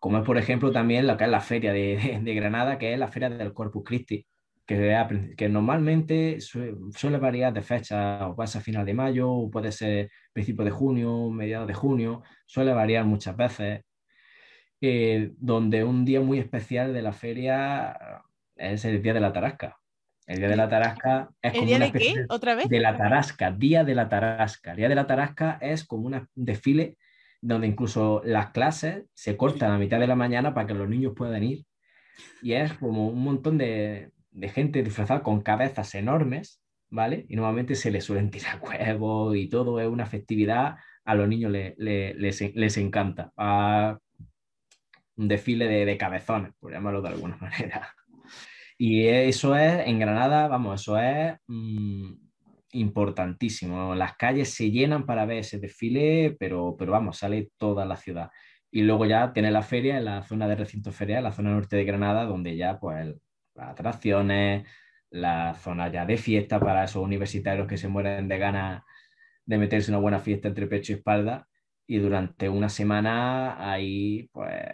[0.00, 2.98] Como es, por ejemplo, también lo que es la feria de, de Granada, que es
[2.98, 4.26] la feria del Corpus Christi
[4.66, 9.70] que, que normalmente suele, variar de fecha, o puede ser final de mayo, o puede
[9.70, 13.82] ser principio de junio, mediados de junio, suele variar muchas veces,
[14.80, 17.96] eh, donde un día muy especial de la feria
[18.56, 19.78] es el Día de la Tarasca.
[20.26, 22.26] El Día de la Tarasca es como día de qué?
[22.28, 22.68] ¿Otra vez?
[22.68, 24.72] De la Tarasca, Día de la Tarasca.
[24.72, 26.98] El Día de la Tarasca es como un desfile
[27.40, 31.12] donde incluso las clases se cortan a mitad de la mañana para que los niños
[31.16, 31.64] puedan ir.
[32.42, 37.24] Y es como un montón de, de gente disfrazada con cabezas enormes, ¿vale?
[37.28, 41.52] Y normalmente se les suelen tirar huevos y todo, es una festividad, a los niños
[41.52, 43.32] les, encanta.
[45.16, 47.94] un desfile de, cabezones, por llamarlo de alguna manera.
[48.78, 52.12] Y eso es, en Granada, vamos, eso es mm,
[52.72, 53.94] importantísimo.
[53.94, 58.30] Las calles se llenan para ver ese desfile, pero, pero vamos, sale toda la ciudad.
[58.70, 61.76] Y luego ya tiene la feria en la zona de recinto ferial, la zona norte
[61.76, 63.14] de Granada, donde ya pues
[63.56, 64.66] las atracciones,
[65.10, 68.82] la zona ya de fiesta para esos universitarios que se mueren de ganas
[69.44, 71.48] de meterse una buena fiesta entre pecho y espalda.
[71.86, 74.64] Y durante una semana ahí, pues,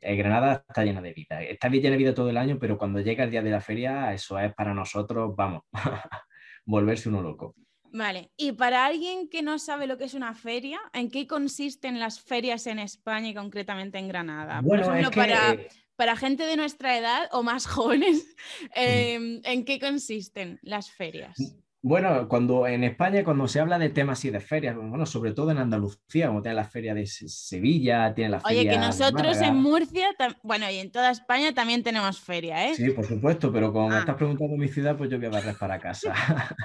[0.00, 1.42] Granada está llena de vida.
[1.42, 4.12] Está llena de vida todo el año, pero cuando llega el día de la feria,
[4.12, 5.62] eso es para nosotros, vamos,
[6.64, 7.54] volverse uno loco.
[7.90, 11.98] Vale, y para alguien que no sabe lo que es una feria, ¿en qué consisten
[11.98, 14.60] las ferias en España y concretamente en Granada?
[14.62, 15.68] Bueno, Por ejemplo, para, eh,
[15.98, 18.36] para gente de nuestra edad o más jóvenes,
[18.74, 21.36] em, ¿en qué consisten las ferias?
[21.82, 25.50] Bueno, cuando en España, cuando se habla de temas y de ferias, bueno, sobre todo
[25.50, 28.60] en Andalucía, como tiene la feria de Sevilla, tiene la feria.
[28.60, 30.08] Oye, que nosotros en Murcia,
[30.42, 32.74] bueno, y en toda España también tenemos feria, ¿eh?
[32.74, 34.00] Sí, por supuesto, pero como me ah.
[34.00, 36.12] estás preguntando mi ciudad, pues yo voy a barrer para casa.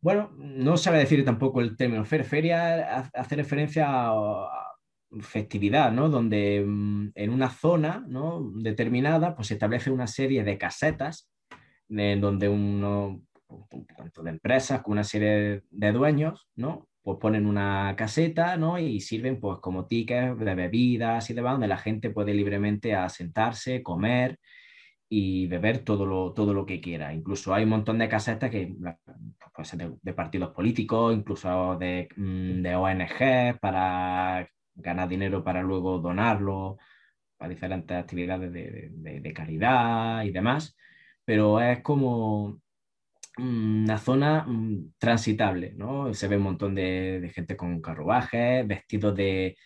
[0.00, 2.24] bueno, no sabe decir tampoco el término feria.
[2.24, 4.67] Feria hace referencia a
[5.20, 6.08] festividad, ¿no?
[6.08, 8.50] Donde mm, en una zona ¿no?
[8.56, 11.30] determinada pues se establece una serie de casetas
[11.88, 13.22] en donde uno,
[13.96, 16.86] tanto de empresas como una serie de dueños, ¿no?
[17.02, 18.78] Pues ponen una caseta, ¿no?
[18.78, 23.82] Y sirven pues como tickets de bebidas y demás, donde la gente puede libremente asentarse,
[23.82, 24.38] comer
[25.08, 27.14] y beber todo lo, todo lo que quiera.
[27.14, 28.74] Incluso hay un montón de casetas que
[29.54, 34.46] pues, de, de partidos políticos, incluso de, mm, de ONG para
[34.78, 36.78] ganar dinero para luego donarlo
[37.38, 40.76] a diferentes actividades de, caridad y demás,
[41.24, 42.60] pero es como
[43.38, 46.12] una zona mm, transitable, ¿no?
[46.14, 49.56] Se ve un montón de, gente con carruajes, vestidos de,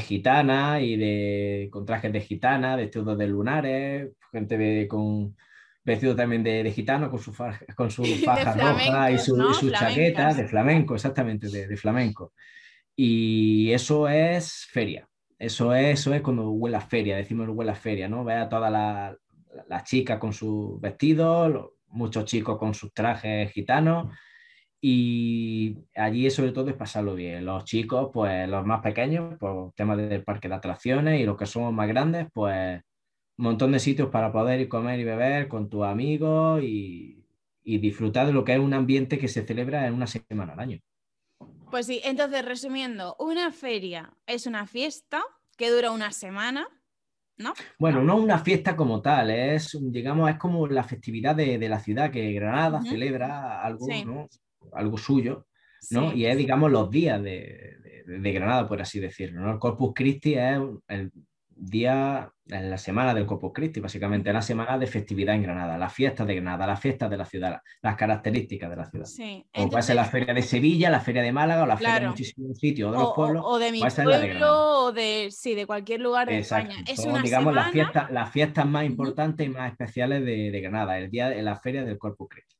[0.00, 5.34] gitana y de, con trajes de gitana, vestidos de lunares, gente con
[5.84, 10.48] vestido también de, gitano con su, faja, con su faja roja y su, chaqueta de
[10.48, 12.32] flamenco, exactamente, de, flamenco.
[12.96, 15.08] Y eso es feria.
[15.38, 18.24] Eso es, eso es cuando huele a feria, decimos huele a feria, ¿no?
[18.24, 19.16] Ve a todas las
[19.68, 24.14] la, chicas con sus vestidos, muchos chicos con sus trajes gitanos.
[24.80, 27.44] Y allí sobre todo es pasarlo bien.
[27.44, 31.46] Los chicos, pues los más pequeños, por temas del parque de atracciones y los que
[31.46, 32.80] somos más grandes, pues
[33.38, 37.24] un montón de sitios para poder ir comer y beber con tus amigos y,
[37.64, 40.60] y disfrutar de lo que es un ambiente que se celebra en una semana al
[40.60, 40.80] año.
[41.74, 45.24] Pues sí, entonces resumiendo, una feria es una fiesta
[45.56, 46.68] que dura una semana,
[47.36, 47.52] ¿no?
[47.80, 52.12] Bueno, no una fiesta como tal, es, digamos, es como la festividad de, la ciudad
[52.12, 53.88] que Granada celebra algo,
[54.72, 55.48] algo suyo,
[55.90, 56.12] ¿no?
[56.12, 59.50] Y es, digamos, los días de, de, Granada, por así decirlo, ¿no?
[59.50, 61.10] El Corpus Christi es el
[61.56, 65.88] día, en la semana del Corpus Christi, básicamente, la semana de festividad en Granada, la
[65.88, 69.06] fiesta de Granada, la fiesta de la ciudad, las características de la ciudad.
[69.06, 69.46] Sí.
[69.54, 72.08] Como puede ser la feria de Sevilla, la feria de Málaga o la feria de
[72.08, 73.42] muchísimos sitios, de los pueblos.
[73.46, 76.76] O, de mi pueblo, o de, sí, de cualquier lugar de España.
[76.86, 81.10] Es una digamos, las, fiestas, las fiestas más importantes y más especiales de, Granada, el
[81.10, 82.54] día de la feria del Corpus Christi.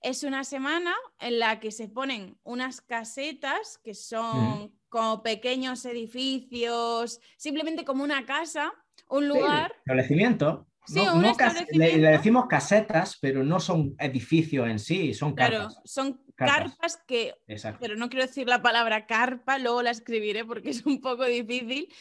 [0.00, 7.20] Es una semana en la que se ponen unas casetas que son como pequeños edificios,
[7.36, 8.72] simplemente como una casa,
[9.08, 9.72] un lugar.
[9.72, 10.68] Sí, establecimiento.
[10.86, 11.96] Sí, un establecimiento.
[11.96, 15.74] Le, decimos casetas, pero no son edificios en sí, son carpas.
[15.74, 17.34] Claro, son carpas, que,
[17.80, 21.92] pero no quiero decir la palabra carpa, luego la escribiré porque es un poco difícil,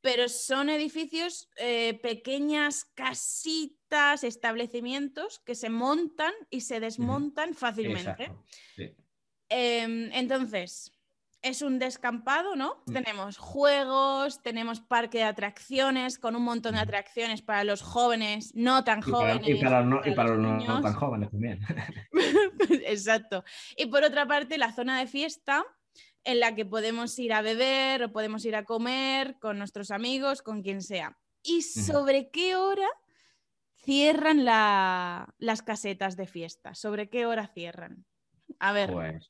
[0.00, 8.32] pero son edificios, eh, pequeñas casitas, establecimientos que se montan y se desmontan fácilmente.
[9.48, 10.92] Em, entonces,
[11.42, 12.82] es un descampado, ¿no?
[12.86, 12.92] Mm.
[12.92, 18.84] Tenemos juegos, tenemos parque de atracciones con un montón de atracciones para los jóvenes, no
[18.84, 19.46] tan jóvenes.
[19.46, 20.06] y para, los,
[20.38, 21.60] no, tan jóvenes también.
[22.86, 23.44] Exacto.
[23.76, 25.64] Y por otra parte, la zona de fiesta
[26.24, 30.42] en la que podemos ir a beber o podemos ir a comer con nuestros amigos,
[30.42, 31.18] con quien sea.
[31.42, 32.88] ¿Y sobre qué hora
[33.74, 36.76] cierran las casetas de fiesta?
[36.76, 38.06] ¿Sobre qué hora cierran?
[38.60, 38.90] A ver.
[38.92, 39.28] Pues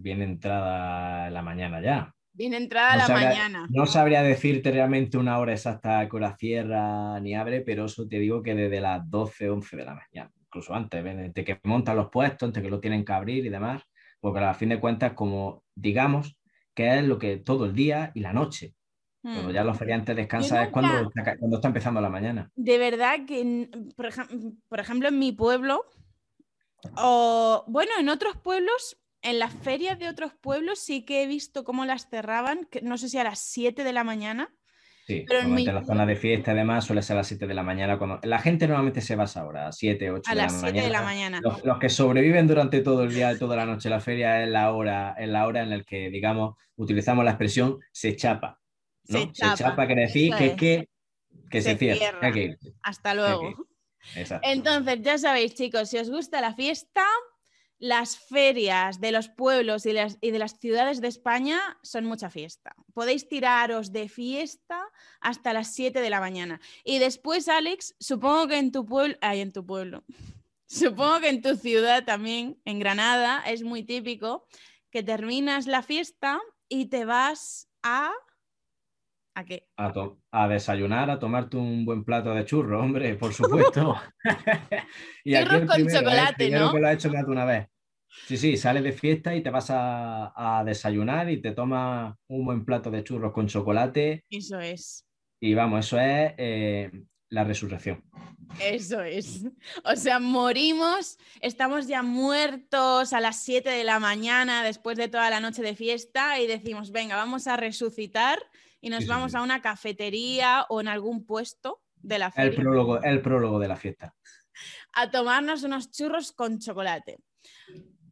[0.00, 2.14] viene entrada la mañana ya.
[2.34, 3.66] Viene entrada la mañana.
[3.70, 8.18] No sabría decirte realmente una hora exacta que la cierra ni abre, pero eso te
[8.18, 12.08] digo que desde las 12, 11 de la mañana, incluso antes, de que montan los
[12.10, 13.82] puestos, antes que lo tienen que abrir y demás,
[14.20, 16.38] porque a fin de cuentas, como digamos,
[16.74, 18.74] que es lo que todo el día y la noche.
[19.22, 19.54] Cuando Hmm.
[19.54, 22.50] ya los feriantes descansan es cuando, está ca- cuando está empezando la mañana.
[22.56, 24.08] De verdad que, por,
[24.68, 25.84] por ejemplo, en mi pueblo,
[26.96, 31.64] o bueno, en otros pueblos, en las ferias de otros pueblos sí que he visto
[31.64, 34.54] cómo las cerraban, que no sé si a las 7 de la mañana.
[35.06, 37.54] Sí, Pero en mi- la zona de fiesta además suele ser a las 7 de
[37.54, 37.98] la mañana.
[37.98, 38.20] Cuando...
[38.22, 40.58] La gente normalmente se va a esa hora, a 7, 8 A de las la
[40.60, 40.86] 7 mañana.
[40.86, 41.40] de la mañana.
[41.42, 44.72] Los, los que sobreviven durante todo el día, toda la noche la feria es la
[44.72, 48.60] hora, es la hora en la que, digamos, utilizamos la expresión se chapa.
[49.08, 49.18] ¿no?
[49.18, 50.54] Se chapa, quiere decir eso que, es.
[50.56, 50.88] que,
[51.50, 52.32] que se, Se cierra.
[52.84, 53.66] Hasta luego.
[54.42, 57.04] Entonces, ya sabéis, chicos, si os gusta la fiesta,
[57.78, 62.30] las ferias de los pueblos y, las- y de las ciudades de España son mucha
[62.30, 62.74] fiesta.
[62.94, 64.80] Podéis tiraros de fiesta
[65.20, 66.60] hasta las 7 de la mañana.
[66.84, 70.04] Y después, Alex, supongo que en tu pueblo, ay, en tu pueblo,
[70.66, 74.46] supongo que en tu ciudad también, en Granada, es muy típico
[74.90, 78.12] que terminas la fiesta y te vas a...
[79.34, 79.66] ¿A qué?
[79.78, 79.92] A,
[80.30, 83.96] a desayunar, a tomarte un buen plato de churro, hombre, por supuesto.
[85.24, 86.00] y Churros con primero, ¿eh?
[86.00, 86.72] Chocolate, primero ¿no?
[86.72, 87.68] que lo ha hecho más de una vez.
[88.26, 92.44] Sí, sí, sales de fiesta y te vas a, a desayunar y te tomas un
[92.44, 95.06] buen plato de churros con chocolate Eso es.
[95.40, 96.90] y vamos, eso es eh,
[97.30, 98.04] la resurrección.
[98.60, 99.46] Eso es.
[99.84, 105.30] O sea, morimos, estamos ya muertos a las 7 de la mañana después de toda
[105.30, 108.38] la noche de fiesta y decimos, venga, vamos a resucitar
[108.82, 109.38] y nos Sí, vamos sí.
[109.38, 113.68] a una cafetería o en algún puesto de la El feria prólogo, el prólogo de
[113.68, 114.14] la fiesta.
[114.92, 117.18] a tomarnos unos churros con chocolate.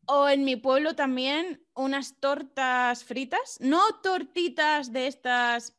[0.06, 5.78] O en mi pueblo también unas tortas fritas, no tortitas de estas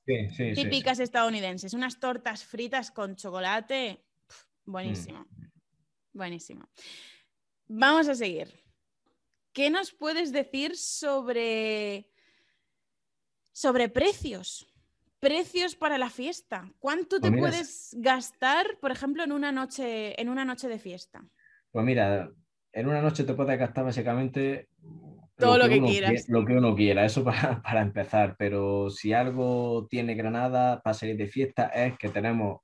[0.55, 4.05] típicas estadounidenses, unas tortas fritas con chocolate.
[4.63, 5.21] buenísimo.
[5.21, 5.47] Mm.
[6.13, 6.69] Buenísimo.
[7.67, 8.63] Vamos a seguir.
[9.53, 12.09] ¿Qué nos puedes decir sobre,
[13.51, 14.70] sobre precios?
[15.21, 16.73] Precios para la fiesta.
[16.79, 20.79] ¿Cuánto te Pues mira, puedes gastar, por ejemplo, en una noche, en una noche de
[20.79, 21.23] fiesta?
[21.71, 22.31] Pues mira,
[22.73, 24.67] en una noche te puedes gastar básicamente
[25.37, 26.11] Todo lo que quieras.
[26.13, 28.35] quie- lo que uno quiera, eso para, para empezar.
[28.37, 32.61] Pero si algo tiene Granada para salir de fiesta es que tenemos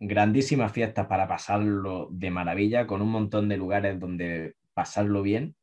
[0.00, 5.54] grandísimas fiestas para pasarlo de maravilla, con un montón de lugares donde pasarlo bien.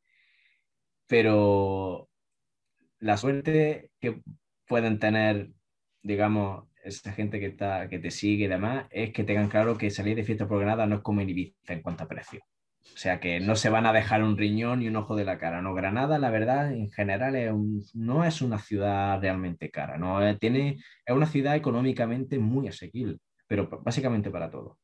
[1.06, 2.08] Pero
[3.00, 4.22] la suerte que
[4.66, 5.52] pueden tener,
[6.08, 9.90] digamos, esa gente que, está, que te sigue y demás, es que tengan claro que
[9.90, 12.40] salir de fiesta por Granada no es como en Ibiza en cuanto a precio.
[12.94, 15.38] O sea que no se van a dejar un riñón y un ojo de la
[15.38, 15.62] cara.
[15.62, 19.98] No, Granada, la verdad, en general es un- no es una ciudad realmente cara.
[19.98, 24.78] No Eh, tiene, es una ciudad económicamente muy asequible, pero básicamente para todo.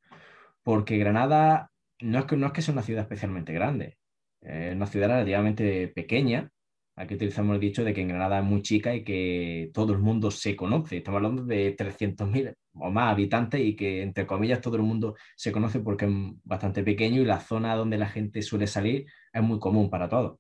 [0.63, 3.99] Porque Granada no es que, no es que sea una ciudad especialmente grande,
[4.43, 6.51] eh, es una ciudad relativamente pequeña.
[6.97, 9.99] Aquí utilizamos el dicho de que en Granada es muy chica y que todo el
[9.99, 10.99] mundo se conoce.
[10.99, 15.51] Estamos hablando de 300.000 o más habitantes y que, entre comillas, todo el mundo se
[15.51, 16.13] conoce porque es
[16.45, 20.39] bastante pequeño y la zona donde la gente suele salir es muy común para todos,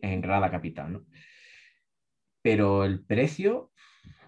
[0.00, 1.04] en Granada capital, ¿no?
[2.40, 3.72] Pero el precio,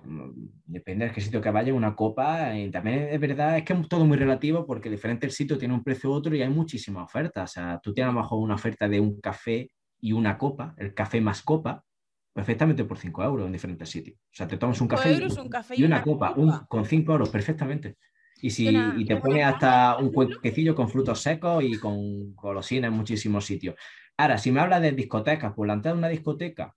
[0.04, 0.30] mm,
[0.66, 4.04] depende del sitio que vaya, una copa, y también es verdad, es que es todo
[4.04, 7.52] muy relativo porque diferente el sitio tiene un precio u otro y hay muchísimas ofertas.
[7.52, 10.74] O sea, tú tienes a lo mejor una oferta de un café y una copa,
[10.78, 11.84] el café más copa,
[12.32, 14.16] perfectamente por 5 euros en diferentes sitios.
[14.18, 16.84] O sea, te tomas un café y- euros, un café y una copa, un- con
[16.84, 17.96] 5 euros perfectamente.
[18.40, 20.88] Y, si, ¿Y una- y y te una pone caña, hasta por un cuenquecillo con
[20.88, 23.74] frutos secos y con golosinas en muchísimos sitios.
[24.16, 26.76] Ahora, si me hablas de discotecas, pues la entrada de una discoteca,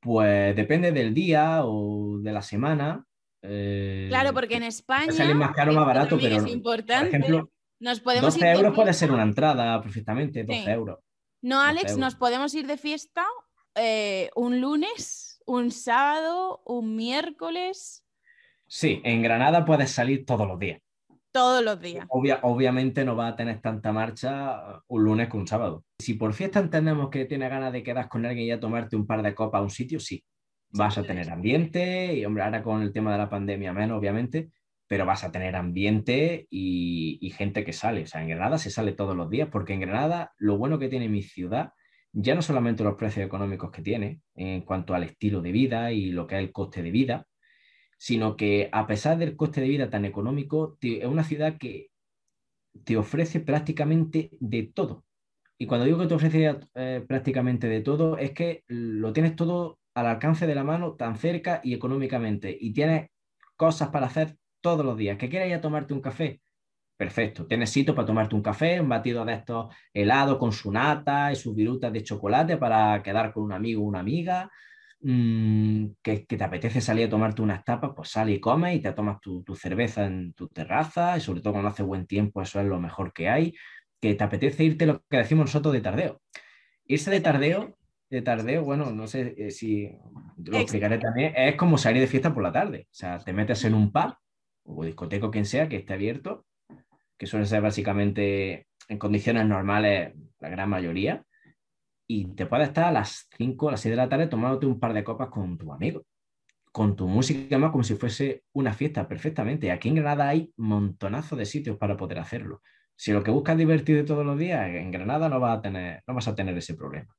[0.00, 3.04] pues depende del día o de la semana.
[3.42, 5.34] eh, Claro, porque en España.
[5.34, 7.08] más caro barato, pero es por importante.
[7.08, 10.70] ejemplo, nos podemos 12 ir de euros puede ser una entrada perfectamente, 12 Sí.
[10.70, 10.98] euros.
[11.42, 13.24] No, 12 Alex, nos podemos ir de fiesta
[13.74, 18.04] eh, un lunes, un sábado, un miércoles,
[18.70, 20.80] Sí, en Granada puedes salir todos los días.
[21.32, 22.04] todos los días.
[22.10, 25.84] Obvia- obviamente no va a tener tanta marcha un lunes que un sábado.
[25.98, 29.06] Si por fiesta entendemos que tienes ganas de quedar con alguien y a tomarte un
[29.06, 30.22] par de copas a un sitio, sí.
[30.70, 34.50] Vas a tener ambiente, y hombre, ahora con el tema de la pandemia menos, obviamente,
[34.88, 38.02] pero vas a tener ambiente y, gente que sale.
[38.02, 40.88] O sea, en Granada se sale todos los días, porque en Granada lo bueno que
[40.88, 41.72] tiene mi ciudad,
[42.12, 46.10] ya no solamente los precios económicos que tiene en cuanto al estilo de vida y
[46.10, 47.26] lo que es el coste de vida,
[47.98, 51.90] sino que a pesar del coste de vida tan económico, es una ciudad que
[52.84, 55.04] te ofrece prácticamente de todo.
[55.58, 59.78] Y cuando digo que te ofrece eh, prácticamente de todo, es que lo tienes todo
[59.94, 62.56] al alcance de la mano, tan cerca y económicamente.
[62.58, 63.10] Y tienes
[63.56, 65.18] cosas para hacer todos los días.
[65.18, 66.40] ¿Que quieres ir a tomarte un café?
[66.98, 67.46] Perfecto.
[67.46, 71.36] Tienes sitio para tomarte un café, un batido de estos helados con su nata y
[71.36, 74.50] sus virutas de chocolate para quedar con un amigo o una amiga.
[75.00, 78.92] mm, que, te apetece salir a tomarte unas tapas, pues sale y come y te
[78.92, 82.66] tomas tu, cerveza en tu terraza, y sobre todo cuando hace buen tiempo, eso es
[82.66, 83.54] lo mejor que hay,
[84.00, 86.20] que te apetece irte lo que decimos nosotros de tardeo.
[86.86, 87.76] Irse de tardeo,
[88.10, 89.90] de tardeo, bueno, no sé eh, si
[90.44, 92.88] lo explicaré también, es como salir de fiesta por la tarde.
[92.90, 94.14] O sea, te metes en un pub
[94.68, 96.46] o discoteco, quien sea, que esté abierto,
[97.16, 101.24] que suele ser básicamente en condiciones normales la gran mayoría,
[102.06, 104.80] y te puedes estar a las 5 a las 6 de la tarde tomándote un
[104.80, 106.04] par de copas con tu amigo,
[106.72, 109.70] con tu música más como si fuese una fiesta perfectamente.
[109.70, 112.62] Aquí en Granada hay montonazo de sitios para poder hacerlo.
[112.96, 116.02] Si lo que buscas es divertirte todos los días, en Granada no vas a tener,
[116.06, 117.14] no vas a tener ese problema.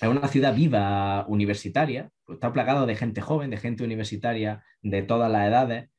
[0.00, 5.02] Es una ciudad viva, universitaria, pues está plagado de gente joven, de gente universitaria de
[5.02, 5.89] todas las edades,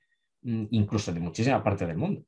[0.44, 2.26] incluso de muchísimas partes del mundo.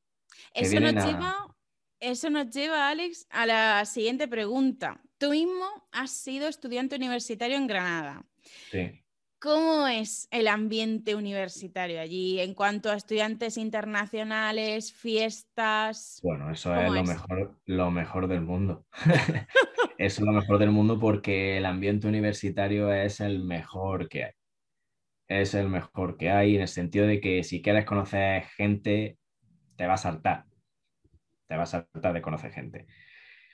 [0.54, 1.56] Eso nos, lleva,
[2.00, 5.02] eso nos lleva, Alex, a la siguiente pregunta.
[5.18, 8.26] Tú mismo has sido estudiante universitario en Granada.
[8.72, 9.04] Sí.
[9.44, 16.22] ¿Cómo es el ambiente universitario allí en cuanto a estudiantes internacionales, fiestas?
[16.24, 18.86] Bueno, eso es, Lo, mejor, lo mejor del mundo.
[19.04, 19.06] eso
[19.98, 24.32] es lo mejor del mundo porque el ambiente universitario es el mejor que hay.
[25.28, 29.18] Es el mejor que hay en el sentido de que si quieres conocer gente,
[29.76, 30.46] te va a saltar.
[31.48, 32.88] Te va a saltar de conocer gente.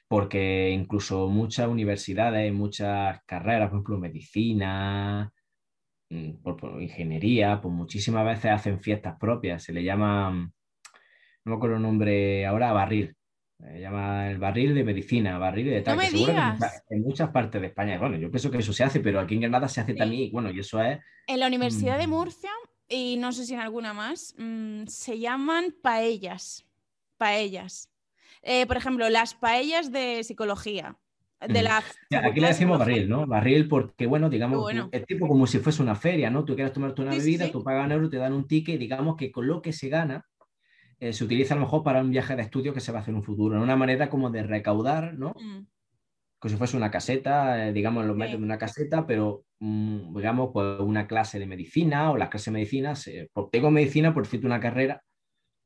[0.08, 5.32] Porque incluso muchas universidades, muchas carreras, por ejemplo, medicina,
[6.12, 10.52] Mm, por, ingeniería, pues muchísimas veces hacen fiestas propias, se le llama, mm,
[11.46, 13.16] no me acuerdo el nombre ahora, barril.
[13.60, 15.98] Se llama el barril de medicina, barril de tal.
[15.98, 16.84] No me digas.
[16.90, 19.42] en muchas partes de España, bueno, yo pienso que eso se hace, pero aquí en
[19.42, 21.00] Granada se hace también, bueno, y eso es...
[21.28, 22.10] En la Universidad de mm.
[22.10, 22.52] Murcia,
[22.88, 24.36] y no sé si en alguna más,
[24.88, 26.66] se llaman paellas.
[27.18, 27.92] Paellas.
[28.42, 30.98] Eh, por ejemplo, las paellas de psicología
[31.42, 33.26] aquí le decimos barril, ¿no?
[33.26, 36.44] Barril porque, bueno, digamos, es tipo como si fuese una feria, ¿no?
[36.44, 39.32] Tú quieres tomarte una bebida, tú pagas un euro, te dan un ticket digamos que
[39.32, 40.26] con lo que se gana
[41.00, 43.02] eh, se utiliza a lo mejor para un viaje de estudio que se va a
[43.02, 45.30] hacer en un futuro, en una manera como de recaudar, ¿no?
[45.40, 45.68] Mm.
[46.40, 50.50] Como si fuese una caseta, eh, digamos, los medios de una caseta, pero mm, digamos,
[50.54, 52.94] pues una clase de medicina o las clases de medicina,
[53.52, 55.04] tengo medicina, por cierto, una carrera,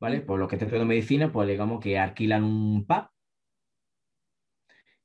[0.00, 0.20] ¿vale?
[0.20, 0.26] Mm.
[0.26, 3.08] Por los que te estudiando medicina, pues digamos que alquilan un pub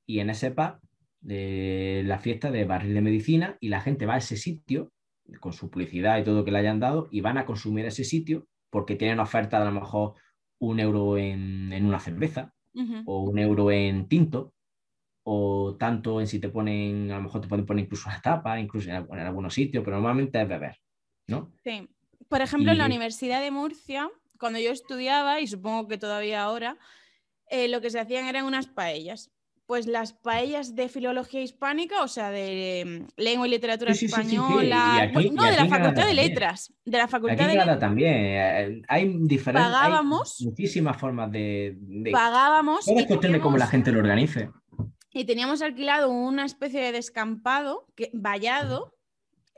[0.06, 0.80] y en ese pub
[1.22, 4.92] de la fiesta de barril de medicina y la gente va a ese sitio
[5.40, 8.04] con su publicidad y todo lo que le hayan dado y van a consumir ese
[8.04, 10.14] sitio porque tienen oferta de a lo mejor
[10.60, 12.54] un euro en, una cerveza
[13.06, 14.54] o un euro en tinto
[15.24, 18.60] o tanto en si te ponen, a lo mejor te pueden poner incluso una tapa,
[18.60, 20.78] incluso en, algunos sitios, pero normalmente es beber,
[21.28, 21.52] ¿no?
[21.64, 21.88] Sí.
[22.28, 24.10] Por ejemplo, en la Universidad de Murcia,
[24.40, 26.78] cuando yo estudiaba, y supongo que todavía ahora,
[27.50, 29.32] eh, lo que se hacían eran unas paellas
[29.70, 35.44] pues las paellas de filología hispánica, o sea, de mm, lengua y literatura española, no,
[35.44, 40.42] de la Facultad de Letras, de la Facultad de Letras también, eh, hay diferentes, pagábamos,
[40.44, 41.78] muchísimas formas de,
[42.12, 44.50] pagábamos, es cuestión de cómo la gente lo organice.
[45.14, 48.96] Y teníamos alquilado una especie de descampado, que, vallado,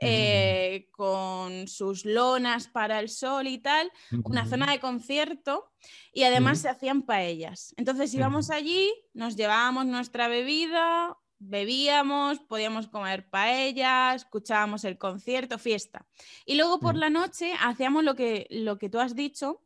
[0.02, 3.90] eh, con sus lonas para el sol y tal,
[4.24, 5.72] una zona de concierto
[6.12, 7.74] y además se hacían paellas.
[7.76, 16.06] Entonces íbamos allí, nos llevábamos nuestra bebida, bebíamos, podíamos comer paellas, escuchábamos el concierto, fiesta.
[16.46, 19.62] Y luego por la noche hacíamos lo que, lo que tú has dicho,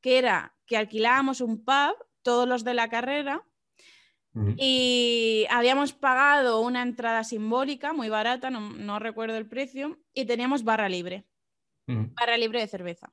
[0.00, 3.42] que era que alquilábamos un pub, todos los de la carrera,
[4.56, 10.88] y habíamos pagado una entrada simbólica muy barata, no, recuerdo el precio, y teníamos barra
[10.88, 11.26] libre,
[11.86, 13.12] barra libre de cerveza.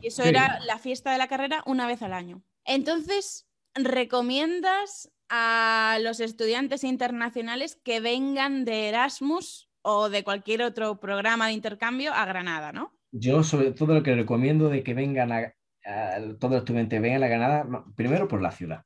[0.00, 2.42] Y eso era la fiesta de la carrera una vez al año.
[2.64, 11.46] Entonces, ¿recomiendas a los estudiantes internacionales que vengan de Erasmus o de cualquier otro programa
[11.46, 12.98] de intercambio a Granada, no?
[13.12, 15.54] Yo sobre todo lo que recomiendo de que vengan a,
[15.84, 18.84] a todos los estudiantes vengan a Granada, primero por la ciudad.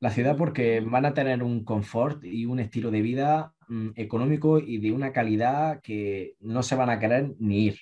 [0.00, 4.58] La ciudad porque van a tener un confort y un estilo de vida mm, económico
[4.58, 7.78] y de una calidad que no se van a querer ni ir.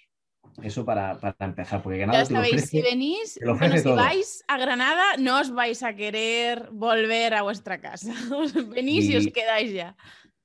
[0.62, 5.51] Eso para, empezar, porque Granada ya sabéis, si venís, si vais a Granada, no os
[5.51, 8.15] vais a querer volver a vuestra casa.
[8.69, 9.97] venís y, os quedáis ya.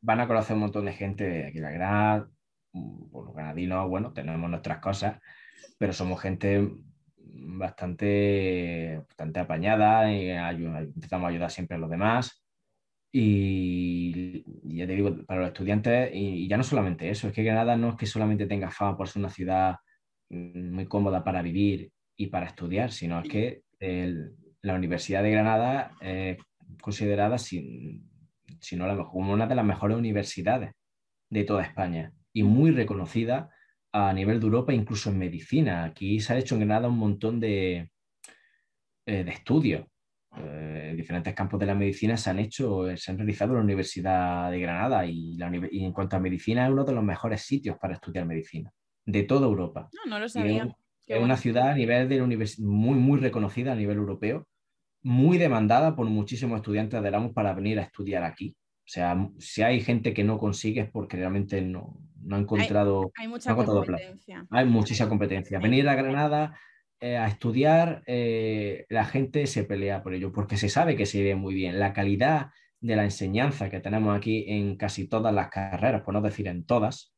[0.01, 2.29] Van a conocer un montón de gente de aquí de la Granada,
[2.73, 5.19] mm, los granadinos, bueno, tenemos nuestras cosas,
[5.77, 6.67] pero somos gente
[7.41, 12.43] bastante, bastante apañada y intentamos ayudar siempre a los demás.
[13.11, 14.43] Y,
[14.75, 17.89] ya te digo, para los estudiantes, y, ya no solamente eso, es que Granada no
[17.89, 19.75] es que solamente tenga fama por ser una ciudad
[20.29, 23.63] muy cómoda para vivir y para estudiar, sino es que
[24.61, 26.37] la Universidad de Granada es
[26.81, 28.03] considerada, si,
[28.59, 30.73] si no la mejor, como una de las mejores universidades
[31.29, 32.13] de toda España.
[32.31, 33.49] y muy reconocida
[33.91, 35.83] a nivel de Europa, incluso en medicina.
[35.83, 37.89] Aquí se ha hecho en Granada un montón de,
[39.05, 39.85] eh, de estudios.
[40.37, 43.63] Eh, en diferentes campos de la medicina se han hecho, se han realizado en la
[43.63, 47.95] Universidad de Granada y, en cuanto a medicina es uno de los mejores sitios para
[47.95, 48.71] estudiar medicina
[49.05, 49.89] de toda Europa.
[49.93, 50.69] No, no lo sabía.
[51.07, 52.21] Es, una ciudad a nivel de
[52.59, 54.47] muy, muy reconocida a nivel europeo,
[55.01, 58.55] muy demandada por muchísimos estudiantes de Erasmus para venir a estudiar aquí.
[58.59, 63.11] O sea, si hay gente que no consigue es porque realmente no, no ha encontrado.
[63.15, 64.45] Hay, mucha competencia.
[64.49, 65.59] Hay muchísima competencia.
[65.59, 66.59] Venir a Granada
[67.01, 71.23] eh, a estudiar, eh, la gente se pelea por ello, porque se sabe que se
[71.23, 71.79] ve muy bien.
[71.79, 72.51] La calidad
[72.81, 76.65] de la enseñanza que tenemos aquí en casi todas las carreras, por no decir en
[76.65, 77.13] todas,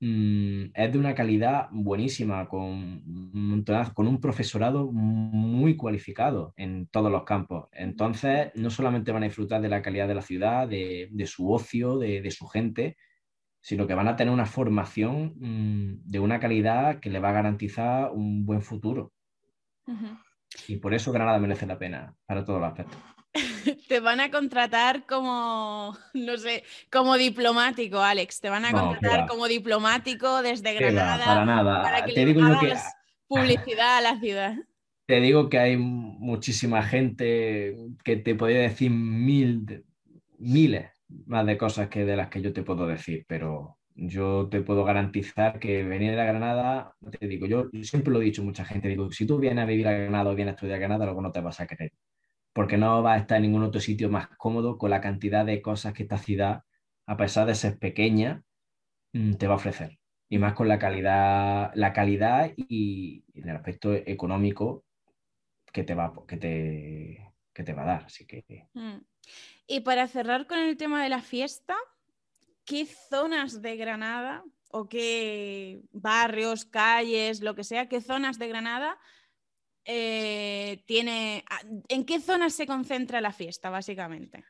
[0.00, 3.64] mm, es de una calidad buenísima, con un,
[3.94, 7.68] con un profesorado muy cualificado en todos los campos.
[7.72, 11.98] Entonces, no solamente van a disfrutar de la calidad de la ciudad, de, su ocio,
[11.98, 12.96] de su gente,
[13.60, 17.34] sino que van a tener una formación mm, de una calidad que le va a
[17.34, 19.12] garantizar un buen futuro.
[20.68, 22.98] Y por eso Granada merece la pena para todos los aspectos.
[23.88, 28.40] Te van a contratar como, no sé, como diplomático, Alex.
[28.40, 31.24] Te van a contratar como diplomático desde Granada.
[31.24, 31.82] para nada.
[31.82, 32.74] Para que Te digo que...
[33.28, 34.54] publicidad a la ciudad.
[35.06, 39.84] Te digo que hay muchísima gente que te podría decir mil,
[40.38, 40.88] miles
[41.26, 44.84] más de cosas que de las que yo te puedo decir, pero yo te puedo
[44.84, 48.88] garantizar que venir a Granada, te digo, yo siempre lo he dicho a mucha gente,
[48.88, 51.22] digo, si tú vienes a vivir a Granada o vienes a estudiar a Granada, luego
[51.22, 51.92] no te vas a querer,
[52.52, 55.62] porque no vas a estar en ningún otro sitio más cómodo con la cantidad de
[55.62, 56.62] cosas que esta ciudad,
[57.06, 58.42] a pesar de ser pequeña,
[59.12, 59.98] mm, te va a ofrecer.
[60.28, 64.84] Y más con la calidad, la calidad y, en el aspecto económico
[65.72, 68.04] que te va, que te, que te va a dar.
[68.04, 68.44] Así que.
[68.74, 68.98] Mm.
[69.72, 71.76] Y para cerrar con el tema de la fiesta,
[72.64, 74.42] ¿qué zonas de Granada
[74.72, 78.98] o qué barrios, calles, lo que sea, qué zonas de Granada
[79.84, 81.44] eh, tiene...
[81.86, 84.42] ¿En qué zonas se concentra la fiesta, básicamente?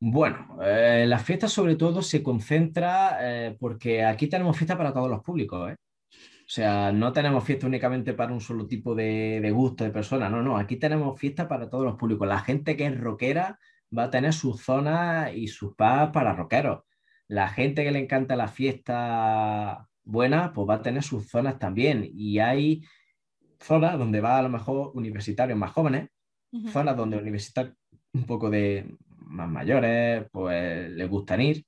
[0.00, 5.08] Bueno, eh, la fiesta sobre todo se concentra eh, porque aquí tenemos fiesta para todos
[5.08, 5.70] los públicos.
[5.70, 10.32] O sea, no tenemos fiesta únicamente para un solo tipo de, de gusto de personas.
[10.32, 12.26] No, no, aquí tenemos fiesta para todos los públicos.
[12.26, 13.60] La gente que es rockera
[13.96, 16.82] va a tener sus zonas y sus pubs para rockeros.
[17.28, 22.08] La gente que le encanta la fiesta buena, pues va a tener sus zonas también.
[22.12, 22.84] Y hay
[23.60, 26.10] zonas donde va a lo mejor universitarios más jóvenes,
[26.72, 27.76] zonas donde universitarios
[28.12, 31.66] un poco de más mayores, pues les gustan ir.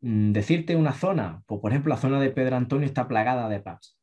[0.00, 3.60] Mm, decirte una zona, pues por ejemplo la zona de Pedro Antonio está plagada de
[3.60, 3.98] pubs.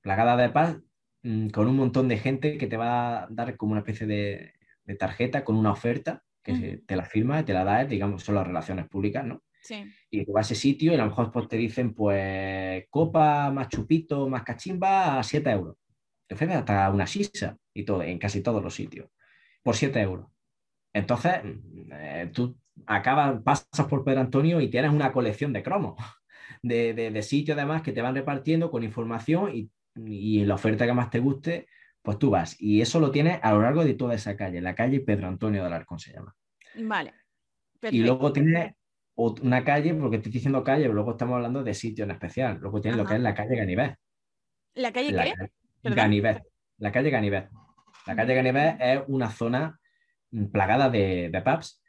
[0.00, 0.82] Plagada de pubs
[1.22, 4.55] mm, con un montón de gente que te va a dar como una especie de
[4.86, 8.46] de tarjeta con una oferta que te la firma te la da, digamos, son las
[8.46, 9.42] relaciones públicas, ¿no?
[9.60, 9.84] Sí.
[10.10, 13.50] Y tú vas a ese sitio y a lo mejor pues, te dicen, pues, copa
[13.50, 15.76] más chupito, más cachimba a 7 euros.
[16.26, 19.08] Te ofrecen hasta una sisa y todo, en casi todos los sitios,
[19.62, 20.28] por 7 euros.
[20.92, 21.32] Entonces,
[21.92, 22.56] eh, tú
[22.86, 25.96] acabas, pasas por Pedro Antonio y tienes una colección de cromos,
[26.62, 30.92] de, de, sitios además que te van repartiendo con información y, y la oferta que
[30.92, 31.66] más te guste,
[32.06, 34.76] pues tú vas y eso lo tienes a lo largo de toda esa calle, la
[34.76, 36.32] calle Pedro Antonio de Alarcón se llama.
[36.76, 37.12] Vale.
[37.90, 38.76] Y luego tiene
[39.16, 42.58] una calle, porque estoy diciendo calle, pero luego estamos hablando de sitio en especial.
[42.60, 43.96] Luego tiene lo que es la calle Ganivet.
[44.74, 45.50] ¿La calle qué?
[45.82, 46.42] Ganivet.
[46.78, 47.48] La calle Ganivet.
[48.06, 49.80] La calle Ganivet es una zona
[50.52, 51.82] plagada de, de pubs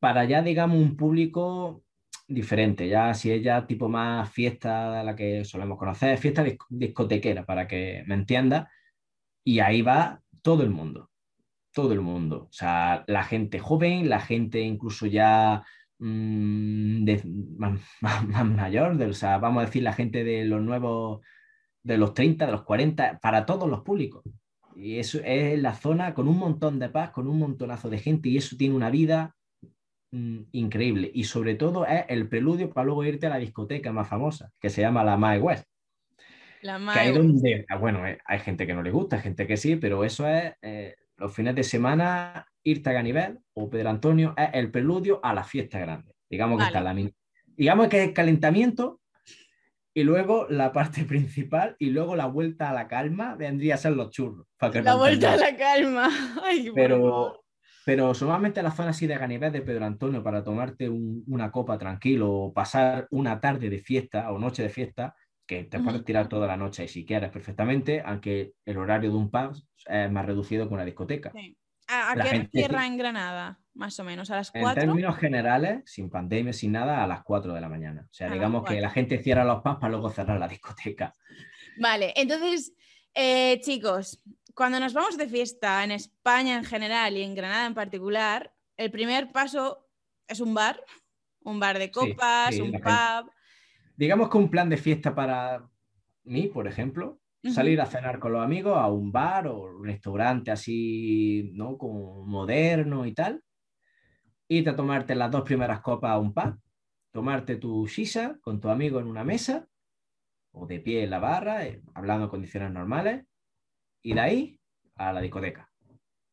[0.00, 1.84] para ya, digamos, un público
[2.26, 2.88] diferente.
[2.88, 8.02] Ya si es ya tipo más fiesta, la que solemos conocer, fiesta discotequera, para que
[8.08, 8.68] me entienda
[9.50, 11.10] y ahí va todo el mundo,
[11.74, 12.46] todo el mundo.
[12.50, 15.64] O sea, la gente joven, la gente incluso ya
[15.98, 17.04] mm,
[17.58, 17.80] más,
[18.46, 21.20] mayor, o sea, vamos a decir la gente de los nuevos,
[21.82, 24.22] de los 30, de los 40, para todos los públicos.
[24.76, 28.28] Y eso es la zona con un montón de paz, con un montonazo de gente
[28.28, 29.34] y eso tiene una vida
[30.12, 31.10] mm, increíble.
[31.12, 34.70] Y sobre todo es el preludio para luego irte a la discoteca más famosa, que
[34.70, 35.69] se llama la Mae West.
[36.62, 36.78] La
[37.12, 40.04] donde, ah, bueno, eh, hay gente que no le gusta, hay gente que sí, pero
[40.04, 44.70] eso es eh, los fines de semana, irte a Ganivel o Pedro Antonio es el
[44.70, 46.14] preludio a la fiesta grande.
[46.28, 46.96] Digamos que está la
[47.46, 49.00] Digamos que es el calentamiento
[49.92, 53.92] y luego la parte principal y luego la vuelta a la calma vendría a ser
[53.92, 54.46] los churros.
[54.60, 56.08] la vuelta a la calma.
[56.74, 57.44] pero,
[57.84, 62.32] pero solamente la zona así de Ganivel de Pedro Antonio para tomarte una copa tranquilo
[62.32, 65.14] o pasar una tarde de fiesta o noche de fiesta
[65.50, 69.32] que te puedes tirar toda la noche si quieres perfectamente, aunque el horario de un
[69.32, 71.32] pub es más reducido que una discoteca.
[71.88, 73.58] ¿A, qué cierra en Granada?
[73.74, 74.30] más o menos?
[74.30, 74.80] ¿A las En 4?
[74.82, 78.02] términos generales, sin pandemia, sin nada, a las 4 de la mañana.
[78.02, 78.80] O sea, A digamos que 4.
[78.82, 81.12] la gente cierra los pubs para luego cerrar la discoteca.
[81.80, 82.72] Vale, entonces,
[83.12, 84.22] eh, chicos,
[84.54, 88.92] cuando nos vamos de fiesta en España en general y en Granada en particular, el
[88.92, 89.88] primer paso
[90.28, 90.80] es un bar,
[91.42, 93.32] un bar de Sí, copas, sí, un pub.
[94.00, 95.68] Digamos que un plan de fiesta para
[96.24, 97.20] mí, por ejemplo,
[97.52, 101.76] salir a cenar con los amigos a un bar o un restaurante así, ¿no?
[101.76, 103.44] Como moderno y tal.
[104.48, 106.58] Irte a tomarte las dos primeras copas a un pub,
[107.12, 109.68] tomarte tu shisha con tu amigo en una mesa
[110.52, 113.26] o de pie en la barra, eh, hablando en condiciones normales,
[114.00, 114.60] y de ahí
[114.94, 115.70] a la discoteca.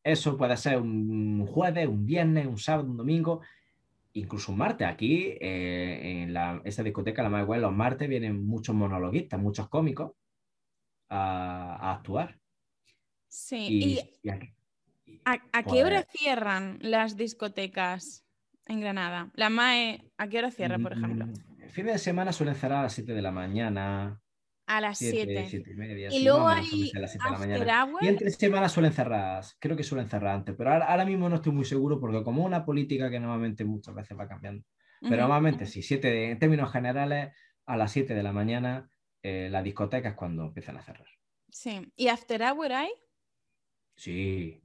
[0.02, 3.42] Eso puede ser un jueves, un viernes, un sábado, un domingo,
[4.18, 4.86] incluso un martes.
[4.86, 9.68] Aquí, eh, en la, esa discoteca, la más igual, los martes vienen muchos monologuistas, muchos
[9.68, 10.12] cómicos
[11.08, 12.38] a, a actuar.
[13.28, 14.54] Sí, Y, ¿y y aquí-
[15.24, 18.24] a, a qué pues- hora cierran las discotecas
[18.66, 19.30] en Granada?
[19.34, 21.26] La MAE, ¿a qué hora cierra, por ejemplo?
[21.26, 24.20] Mm, El fin de semana suelen cerrar a las 7 de la mañana,
[24.68, 25.46] A las 7, 7.
[25.48, 26.08] 7 y media.
[26.12, 27.84] Y luego hay ser las 7 de la after mañana.
[27.84, 28.04] hour.
[28.04, 31.36] Y entre semanas suelen cerrar, creo que suelen cerrar antes, pero ahora, ahora mismo no
[31.36, 34.64] estoy muy seguro porque como una política que normalmente muchas veces va cambiando.
[35.00, 35.20] Pero Ujú.
[35.22, 38.90] normalmente sí, siete en términos generales, a las 7 de la mañana
[39.22, 41.08] eh, la discoteca es cuando empiezan a cerrar.
[41.48, 41.90] Sí.
[41.96, 42.90] ¿Y after hour hay?
[43.96, 44.62] Sí,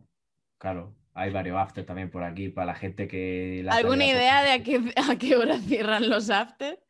[0.58, 0.96] claro.
[1.14, 3.62] Hay varios after también por aquí para la gente que...
[3.64, 6.83] la ¿Alguna salida idea de a qué, a qué hora cierran los after?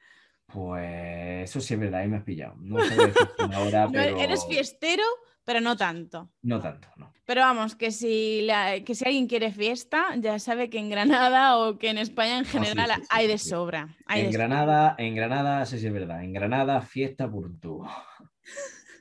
[0.53, 2.55] Pues eso sí es verdad, ahí me has pillado.
[2.59, 4.19] No sé decirte una hora, No, pero...
[4.19, 5.03] Eres fiestero,
[5.43, 6.31] pero no tanto.
[6.43, 7.11] No tanto, no.
[7.25, 11.57] Pero vamos, que si, la- que si alguien quiere fiesta, ya sabe que en Granada
[11.57, 13.97] o que en España en general sí, sí, hay de sobra.
[14.05, 14.47] hay En de sobra.
[14.47, 16.23] Granada, en Granada, sí, sí es verdad.
[16.23, 17.89] En Granada, fiesta por un tubo.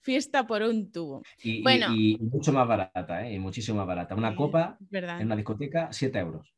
[0.00, 1.22] Fiesta por un tubo.
[1.44, 1.86] Y, y- Bueno.
[1.94, 3.34] y mucho más barata, ¿eh?
[3.34, 4.16] Y muchísimo más barata.
[4.16, 6.52] Una copa en una discoteca, 7 euros.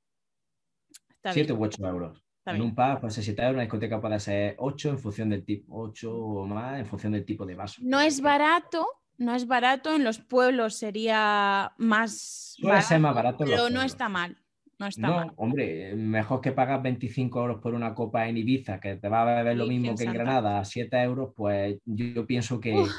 [1.11, 1.61] Está 7 bien.
[1.61, 2.24] u 8 euros.
[2.47, 5.45] En un pub puede ser 7 euros, una discoteca puede ser 8 en función del
[5.45, 7.81] tipo, 8 o más en función del tipo de vaso.
[7.85, 8.87] No es barato,
[9.19, 9.95] no es barato.
[9.95, 14.37] En los pueblos sería más Suele ser más barato en pero no está mal.
[14.79, 15.33] No está No, mal.
[15.37, 19.37] hombre, mejor que pagas 25 euros por una copa en Ibiza, que te va a
[19.37, 20.13] beber lo mismo que en.
[20.13, 22.91] Granada, a 7 euros, pues yo, yo pienso que, Uf.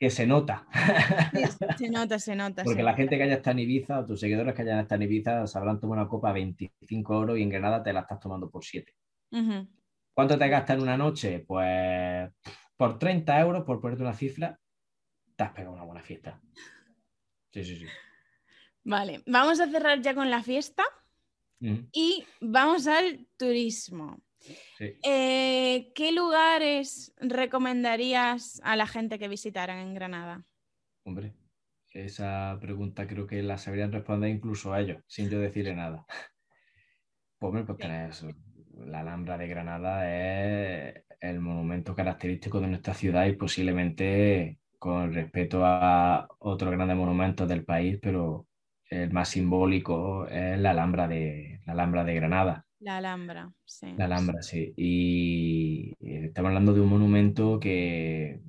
[0.00, 0.66] Que se nota.
[1.78, 2.64] Se nota, se nota.
[2.64, 2.96] Porque se la nota.
[2.96, 5.78] gente que haya estado en Ibiza, o tus seguidores que hayan estado en Ibiza, sabrán
[5.78, 8.94] tomar una copa a 25 euros y en Granada te la estás tomando por 7.
[9.32, 9.68] Ujú.
[10.14, 11.44] ¿Cuánto te gastas en una noche?
[11.46, 12.30] Pues
[12.78, 14.58] por 30 euros, por ponerte una cifra,
[15.36, 16.40] te has pegado una buena fiesta.
[17.52, 17.86] Sí, sí, sí.
[18.82, 20.82] Vale, vamos a cerrar ya con la fiesta
[21.92, 24.18] y vamos al turismo.
[24.40, 24.98] Sí.
[25.02, 30.44] Eh, ¿Qué lugares recomendarías a la gente que visitaran en Granada?
[31.04, 31.34] Hombre,
[31.92, 36.06] esa pregunta creo que la sabrían responder incluso a ellos, sin yo decirle nada.
[37.38, 37.80] Pues, hombre, pues
[38.10, 38.30] eso.
[38.76, 45.64] La Alhambra de Granada es el monumento característico de nuestra ciudad y posiblemente con respeto
[45.64, 48.46] a otros grandes monumentos del país, pero
[48.90, 52.66] el más simbólico es la Alhambra de, la Alhambra de Granada.
[52.80, 53.94] La Alhambra, sí.
[53.96, 54.72] La Alhambra, sí.
[54.76, 58.40] Y y estamos hablando de un monumento que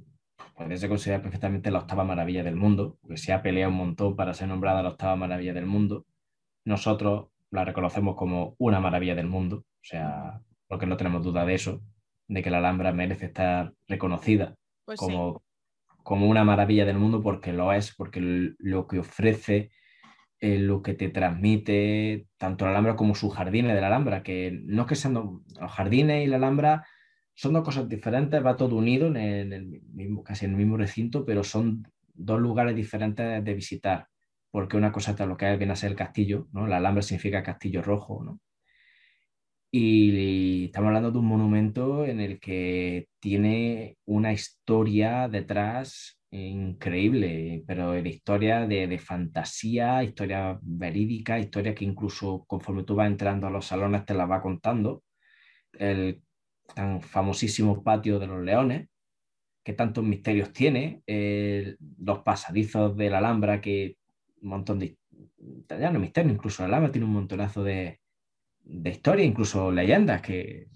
[0.56, 4.16] puede ser considerado perfectamente la octava maravilla del mundo, porque se ha peleado un montón
[4.16, 6.06] para ser nombrada la octava maravilla del mundo.
[6.66, 11.56] Nosotros la reconocemos como una maravilla del mundo, o sea, porque no tenemos duda de
[11.56, 11.82] eso,
[12.28, 14.56] de que la Alhambra merece estar reconocida
[14.86, 15.06] Pues sí.
[15.06, 15.44] como,
[16.04, 18.22] como una maravilla del mundo porque lo es, porque
[18.60, 19.72] lo que ofrece,
[20.42, 24.60] eh, lo que te transmite, tanto la Alhambra como sus jardines de la Alhambra, que
[24.66, 26.88] no es que sean los jardines y la Alhambra
[27.36, 30.58] son dos cosas diferentes, va todo unido en el, en el mismo, casi en el
[30.58, 34.08] mismo recinto, pero son dos lugares diferentes de visitar,
[34.50, 36.66] porque una cosa es lo que viene a ser el castillo, ¿no?
[36.68, 38.40] La Alhambra significa castillo rojo, ¿no?
[39.72, 47.92] Y estamos hablando de un monumento en el que tiene una historia detrás increíble, pero
[47.92, 53.50] de historia de, de fantasía, historia verídica, historia que incluso conforme tú vas entrando a
[53.52, 55.04] los salones te la va contando.
[55.74, 56.22] El
[56.76, 58.90] tan famosísimo patio de los leones,
[59.64, 63.98] que tantos misterios tiene, el- los pasadizos de la Alhambra, que
[64.42, 64.98] un montón de,
[65.70, 68.00] ya no misterio, incluso la Alhambra tiene un montonazo de,
[68.64, 70.68] de historia, incluso leyendas que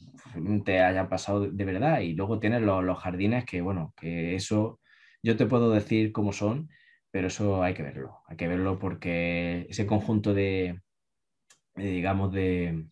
[0.66, 2.00] te hayan pasado de verdad.
[2.02, 4.80] Y luego tienes los, los jardines que, bueno, que eso
[5.26, 6.70] yo te puedo decir cómo son,
[7.10, 8.22] pero eso hay que verlo.
[8.28, 10.82] Hay que verlo porque ese conjunto de,
[11.76, 12.86] de, digamos, de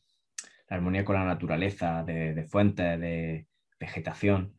[0.68, 3.46] la armonía con la naturaleza, de, de fuentes, de
[3.80, 4.56] vegetación,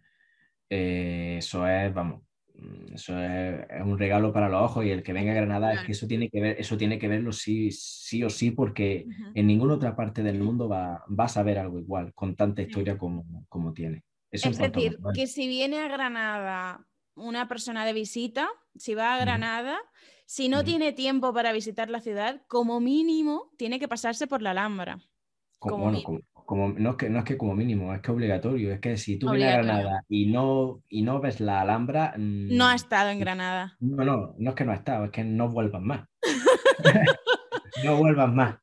[0.70, 2.22] eh, eso es, vamos,
[2.54, 5.80] mm, eso es, un regalo para los ojos y el que venga a Granada es
[5.80, 9.46] que eso tiene que ver, eso tiene que verlo sí, sí o sí, porque en
[9.48, 13.24] ninguna otra parte del mundo va, vas a ver algo igual, con tanta historia como,
[13.48, 14.04] como tiene.
[14.30, 16.86] es decir, que si viene a Granada
[17.16, 19.78] una persona de visita, si va a Granada,
[20.26, 24.50] si no tiene tiempo para visitar la ciudad, como mínimo tiene que pasarse por la
[24.50, 24.98] Alhambra.
[25.58, 25.92] Como,
[26.32, 28.72] como, no, es que, no es que como mínimo, es que obligatorio.
[28.72, 32.14] Es que si tú vienes a Granada y no, y no ves la Alhambra...
[32.16, 33.76] no ha mm, estado en Granada.
[33.80, 36.06] No, no, no es que no ha estado, es que no vuelvas más.
[37.84, 38.56] no vuelvas más.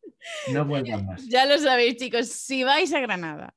[0.53, 1.27] No vuelvas más.
[1.27, 2.27] Ya lo sabéis, chicos.
[2.27, 3.55] Si vais a Granada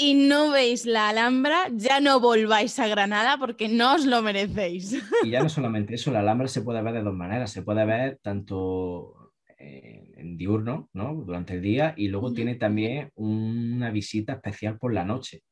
[0.00, 4.96] y no veis la Alhambra, ya no volváis a Granada porque no os lo merecéis.
[5.24, 7.50] Y ya no solamente eso, la Alhambra se puede ver de dos maneras.
[7.50, 11.14] Se puede ver tanto en diurno, ¿no?
[11.14, 15.42] Durante el día y luego tiene también una visita especial por la noche.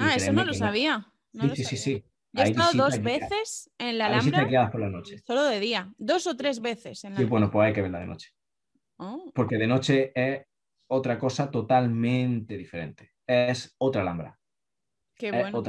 [0.00, 1.06] Ah, eso no lo sabía.
[1.54, 4.72] sí, sí, sí, Yo he estado dos veces en la Alhambra.
[4.72, 5.18] por la noche.
[5.24, 5.94] Solo de día.
[5.98, 7.04] Dos o tres veces.
[7.04, 8.30] En la sí, bueno, pues hay que verla de noche.
[8.96, 9.30] Oh.
[9.32, 10.42] Porque de noche es
[10.88, 14.38] otra cosa totalmente diferente es otra Alhambra.
[15.16, 15.62] Qué bueno.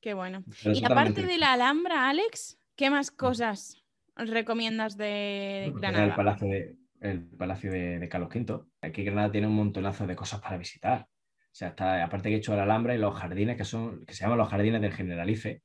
[0.00, 0.44] Qué bueno.
[0.64, 3.82] y aparte de la Alhambra, Alex, ¿qué más cosas
[4.16, 6.04] recomiendas de Granada?
[6.04, 8.64] El Palacio de, el Palacio de, Carlos V.
[8.80, 11.00] Aquí Granada tiene un montonazo de cosas para visitar.
[11.02, 14.14] O sea, está, aparte que he hecho la Alhambra y los jardines que son, que
[14.14, 15.62] se llaman los jardines del Generalife.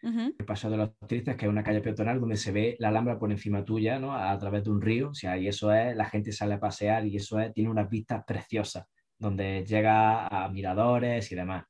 [0.00, 3.18] El Paso de los Tristes, que es una calle peatonal donde se ve la Alhambra
[3.18, 4.14] por encima tuya, ¿no?
[4.14, 5.10] A, través de un río.
[5.10, 7.88] O sea, y eso es, la gente sale a pasear y eso es, tiene unas
[7.88, 8.86] vistas preciosas
[9.18, 11.64] donde llega a miradores y demás.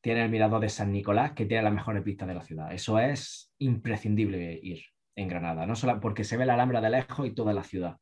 [0.00, 2.72] Tiene el mirador de San Nicolás, que tiene las mejores vistas de la ciudad.
[2.72, 4.82] Eso es imprescindible ir
[5.16, 7.96] en Granada, no solo porque se ve la Alhambra de lejos y toda la ciudad.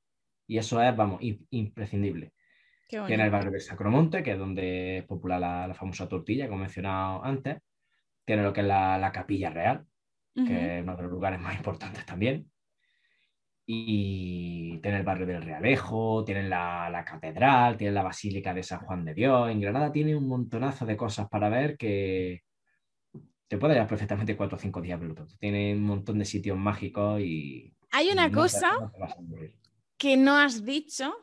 [0.46, 1.20] Y eso es, vamos,
[1.50, 2.32] imprescindible.
[2.88, 6.66] Tiene el barrio de Sacromonte, que es donde es popular la, famosa tortilla, como he
[6.66, 7.58] mencionado antes.
[8.24, 9.86] Tiene lo que es la, Capilla Real,
[10.34, 12.50] que es uno de los lugares más importantes también
[13.66, 19.04] y tiene el barrio del Realejo, tienen la, catedral, tienen la Basílica de San Juan
[19.04, 19.50] de Dios.
[19.50, 22.42] En Granada tiene un montonazo de cosas para ver que
[23.48, 27.20] te puede llevar perfectamente cuatro o cinco días, pero tiene un montón de sitios mágicos
[27.20, 27.74] y...
[27.90, 28.76] Hay una cosa
[29.96, 31.14] que no has dicho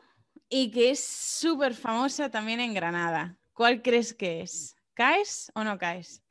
[0.48, 3.38] y que es súper famosa también en Granada.
[3.52, 4.74] ¿Cuál crees que es?
[4.94, 6.24] ¿Caes o no caes?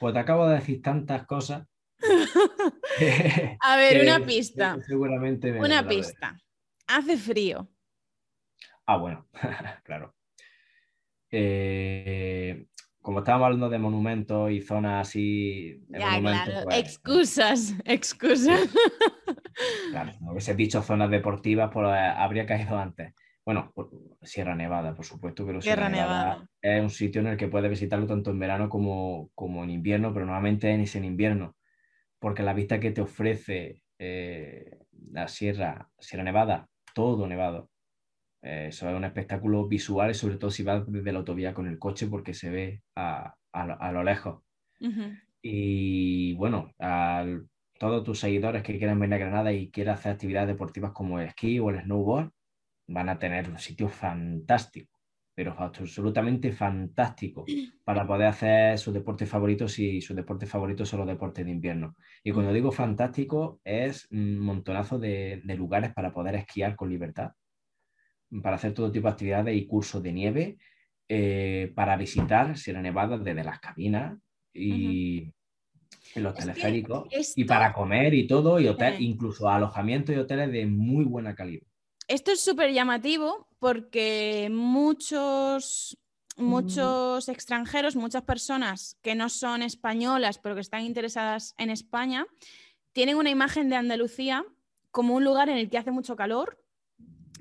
[0.00, 1.66] Pues te acabo de decir tantas cosas
[3.60, 4.76] a ver, una pista.
[4.86, 5.52] Seguramente.
[5.52, 6.38] Una pista.
[6.86, 7.68] Hace frío.
[8.86, 9.26] Ah, bueno,
[9.84, 10.14] claro.
[11.30, 12.66] Eh,
[13.00, 15.82] como estábamos hablando de monumentos y zonas así.
[15.88, 16.52] ya, claro.
[16.64, 18.60] Pues, excusas, excusas.
[19.90, 23.14] claro, si no hubiese dicho zonas deportivas, pues eh, habría caído antes.
[23.44, 23.74] Bueno,
[24.22, 28.06] Sierra Nevada, por supuesto, pero Sierra, Nevada, es un sitio en el que puedes visitarlo
[28.06, 31.54] tanto en verano como, como en invierno, pero normalmente es en invierno
[32.24, 34.78] porque la vista que te ofrece eh,
[35.12, 37.68] la Sierra, Sierra Nevada, todo nevado,
[38.40, 41.66] eh, eso es un espectáculo visual y sobre todo si vas desde la autovía con
[41.66, 43.36] el coche porque se ve a,
[43.92, 44.42] lo lejos.
[45.42, 47.26] Y bueno, a
[47.78, 51.26] todos tus seguidores que quieran venir a Granada y quieran hacer actividades deportivas como el
[51.28, 52.30] esquí o el snowboard,
[52.88, 54.93] van a tener un sitio fantástico
[55.34, 57.44] pero absolutamente fantástico
[57.84, 61.96] para poder hacer sus deportes favoritos y sus deportes favoritos son los deportes de invierno.
[62.22, 67.32] Y cuando digo fantástico es un montonazo de, lugares para poder esquiar con libertad,
[68.42, 70.56] para hacer todo tipo de actividades y cursos de nieve,
[71.08, 74.18] eh, para visitar Sierra Nevada desde las cabinas
[74.52, 75.32] y
[76.16, 81.04] los teleféricos, y para comer y todo, y hotel, incluso alojamientos y hoteles de muy
[81.04, 81.66] buena calidad.
[82.06, 85.96] Esto es súper llamativo porque muchos,
[86.36, 92.26] muchos extranjeros, muchas personas que no son españolas pero que están interesadas en España,
[92.92, 94.44] tienen una imagen de Andalucía
[94.90, 96.62] como un lugar en el que hace mucho calor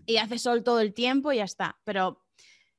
[0.06, 1.78] y hace sol todo el tiempo y ya está.
[1.84, 2.24] Pero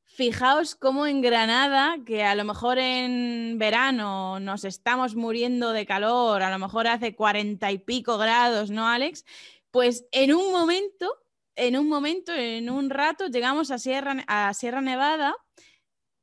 [0.05, 6.43] fijaos cómo en Granada, que a lo mejor en verano nos estamos muriendo de calor,
[6.43, 9.25] a lo mejor hace cuarenta y pico grados, ¿no, Alex?
[9.71, 11.24] Pues en un momento
[11.57, 15.35] en un momento, en un rato, llegamos a Sierra, Nevada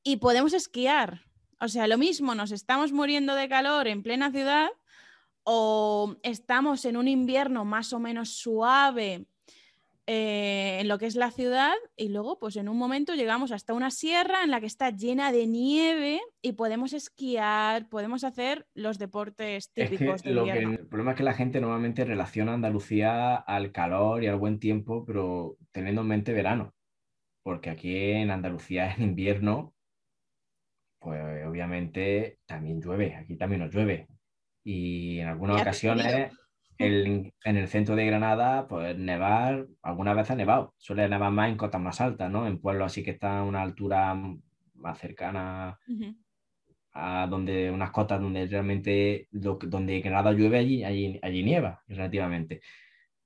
[0.04, 1.26] y podemos esquiar.
[1.60, 4.70] O sea, lo mismo, nos estamos muriendo de calor en plena ciudad
[5.44, 9.26] o estamos en un invierno más o menos suave
[10.14, 13.74] eh, en lo que es la ciudad y luego pues en un momento llegamos hasta
[13.74, 19.00] una sierra en la que está llena de nieve y podemos esquiar, podemos hacer los
[19.00, 24.28] deportes típicos de el problema es que la gente normalmente relaciona Andalucía al calor y
[24.28, 26.74] al buen tiempo, pero teniendo en mente verano,
[27.42, 29.74] porque aquí en Andalucía en invierno,
[31.00, 34.10] pues obviamente también llueve, aquí también nos llueve.
[34.66, 36.34] Y en algunas ocasiones
[36.82, 40.74] en el centro de Granada, pues nevar, algunas veces ha nevado.
[40.78, 42.48] Suele nevar más en cotas más altas, ¿no?
[42.48, 44.16] En pueblos así que están a una altura
[44.76, 45.80] más cercana
[46.94, 52.62] a donde unas cotas donde realmente donde Granada llueve allí, allí, allí nieva relativamente.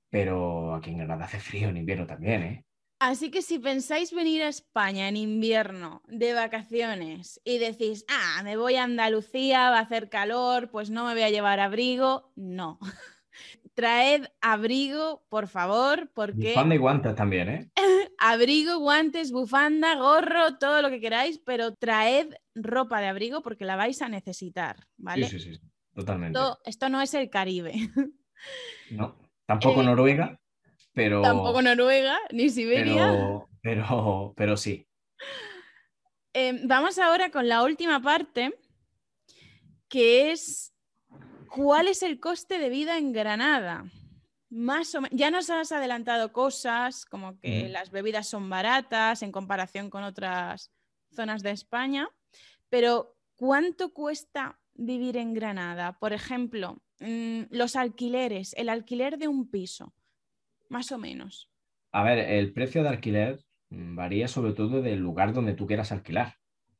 [0.08, 2.66] Pero aquí en Granada hace frío en invierno también, ¿eh?
[2.98, 8.56] Así que si pensáis venir a España en invierno de vacaciones y decís, ah, me
[8.56, 12.78] voy a Andalucía, va a hacer calor, pues no me voy a llevar abrigo, no.
[13.76, 16.54] Traed abrigo, por favor, porque...
[16.54, 17.70] Bufanda y guantes también, ¿eh?
[18.18, 23.76] abrigo, guantes, bufanda, gorro, todo lo que queráis, pero traed ropa de abrigo porque la
[23.76, 25.28] vais a necesitar, ¿vale?
[25.28, 25.60] Sí, sí, sí,
[25.94, 26.40] totalmente.
[26.64, 27.74] Esto, no es el Caribe.
[28.92, 29.14] No,
[29.46, 30.40] tampoco eh, Noruega,
[30.94, 31.20] pero...
[31.20, 33.44] Tampoco Noruega, ni Siberia.
[33.60, 34.88] Pero, pero, sí.
[36.32, 38.58] Em, vamos ahora con la última parte,
[39.90, 40.72] que es
[41.56, 43.90] ¿cuál es el coste de vida en Granada?
[44.50, 49.88] Más o ya nos has adelantado cosas como que las bebidas son baratas en comparación
[49.88, 50.70] con otras
[51.10, 52.10] zonas de España,
[52.68, 55.98] pero ¿cuánto cuesta vivir en Granada?
[55.98, 59.94] Por ejemplo, mm, los alquileres, el alquiler de un piso
[60.68, 61.50] más o menos.
[61.92, 63.40] A ver, el precio de alquiler
[63.70, 66.34] mm, varía sobre todo del lugar donde tú quieras alquilar.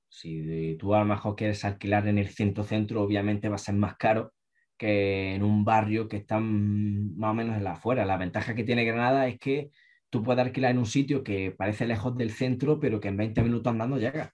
[0.09, 3.74] Si tú a lo mejor quieres alquilar en el centro centro, obviamente va a ser
[3.74, 4.35] más caro
[4.77, 8.05] que en un barrio que está más o menos en la afuera.
[8.05, 9.70] La ventaja que tiene Granada es que
[10.11, 13.43] tú puedes alquilar en un sitio que parece lejos del centro, pero que en 20
[13.43, 14.33] minutos andando llega.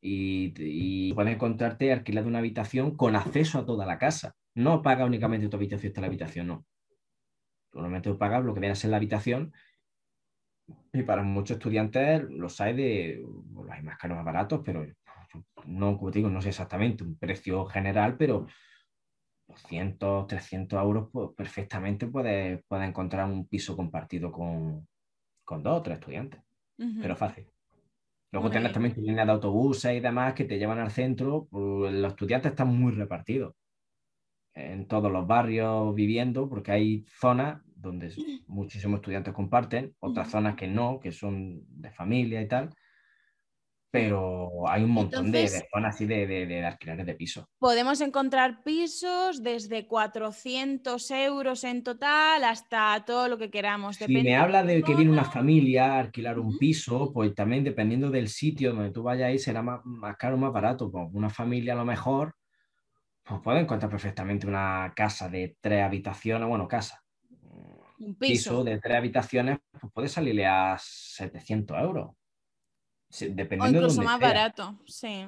[0.00, 4.34] Y, y puedes encontrarte alquilado una habitación con acceso a toda la casa.
[4.54, 6.66] No paga únicamente tu habitación, está la habitación, no.
[7.72, 9.52] Normalmente pagas lo que viene a ser la habitación
[10.92, 14.86] y para muchos estudiantes los hay de, los hay más caros, más baratos, pero
[15.66, 18.46] no, como te digo, no sé exactamente un precio general, pero
[19.48, 24.86] 200, 300 euros pues, perfectamente puedes, puede encontrar un piso compartido con,
[25.44, 26.40] con dos o tres estudiantes,
[27.00, 27.46] pero fácil.
[28.32, 32.12] Luego tienes también líneas de autobuses y demás que te llevan al centro, pues, los
[32.12, 33.54] estudiantes están muy repartidos.
[34.54, 38.10] En todos los barrios viviendo, porque hay zonas donde
[38.46, 42.74] muchísimos estudiantes comparten, otras zonas que no, que son de familia y tal,
[43.90, 47.46] pero hay un montón de, zonas así de, de, alquileres de pisos.
[47.58, 53.96] Podemos encontrar pisos desde 400 euros en total hasta todo lo que queramos.
[53.96, 58.10] Si me habla de que viene una familia a alquilar un piso, pues también dependiendo
[58.10, 60.90] del sitio donde tú vayas ahí será más, más caro o más barato.
[60.90, 62.34] Pues una familia a lo mejor
[63.26, 67.02] pues puede encontrar perfectamente una casa de tres habitaciones, bueno, casa,
[67.98, 72.10] un piso, de tres habitaciones, pues puede salirle a 700 euros.
[73.20, 75.26] Dependiendo o incluso más barato, sí.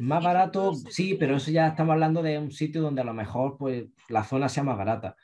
[0.00, 3.56] Más barato, sí, pero eso ya estamos hablando de un sitio donde a lo mejor
[3.58, 5.16] pues, la zona sea más barata.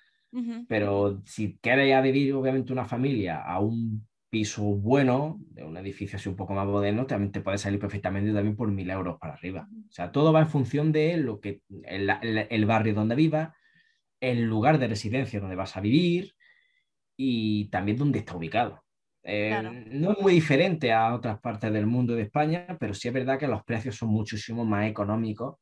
[0.67, 6.17] Pero si quieres ya vivir, obviamente, una familia a un piso bueno, de un edificio
[6.17, 9.35] así un poco más moderno, también te puede salir perfectamente también por mil euros para
[9.35, 9.69] arriba.
[9.71, 12.09] O sea, todo va en función de lo que el,
[12.49, 13.51] el, barrio donde vivas,
[14.21, 16.35] el lugar de residencia donde vas a vivir
[17.15, 18.82] y también dónde está ubicado.
[19.25, 23.15] Eh, no es muy diferente a otras partes del mundo de España, pero sí es
[23.15, 25.57] verdad que los precios son muchísimo más económicos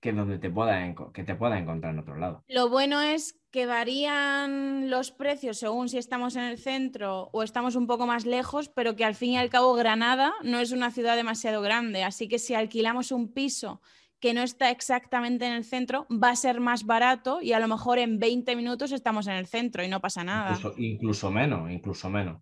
[0.00, 2.42] que donde te puedas, que te puedas encontrar en otro lado.
[2.48, 7.76] Lo bueno es que varían los precios según si estamos en el centro o estamos
[7.76, 10.90] un poco más lejos, pero que al fin y al cabo Granada no es una
[10.90, 13.80] ciudad demasiado grande, así que si alquilamos un piso
[14.18, 17.68] que no está exactamente en el centro, va a ser más barato y a lo
[17.68, 20.58] mejor en 20 minutos estamos en el centro y no pasa nada.
[20.76, 22.40] Incluso, menos, incluso menos.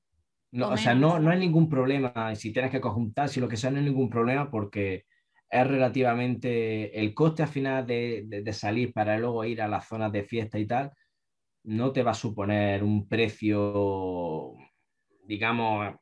[0.53, 2.35] O, sea, no, no hay ningún problema.
[2.35, 5.05] Si tienes que conjuntar, si lo que sea, no hay ningún problema porque
[5.51, 10.25] es relativamente el coste al final de, salir para luego ir a las zonas de
[10.25, 10.93] fiesta y tal,
[11.65, 14.55] no te va a suponer un precio,
[15.25, 15.95] digamos,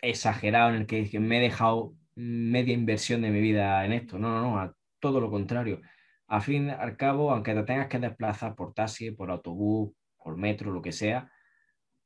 [0.00, 4.18] exagerado en el que, me he dejado media inversión de mi vida en esto.
[4.18, 5.80] No, no, no, todo lo contrario.
[6.26, 10.36] Al fin y al cabo, aunque te tengas que desplazar por taxi, por autobús, por
[10.36, 11.30] metro, lo que sea,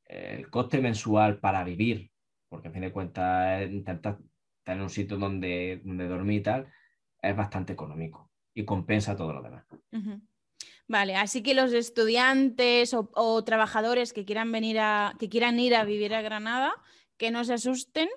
[0.09, 2.11] el coste mensual para vivir,
[2.49, 4.19] porque a fin de cuentas intentar
[4.65, 6.73] en un sitio donde, donde dormir y tal,
[7.23, 9.65] es bastante económico y compensa todo lo demás.
[10.87, 15.85] Vale, así que los estudiantes o, trabajadores que quieran venir a, que quieran ir a
[15.85, 16.73] vivir a Granada,
[17.17, 18.09] que no se asusten,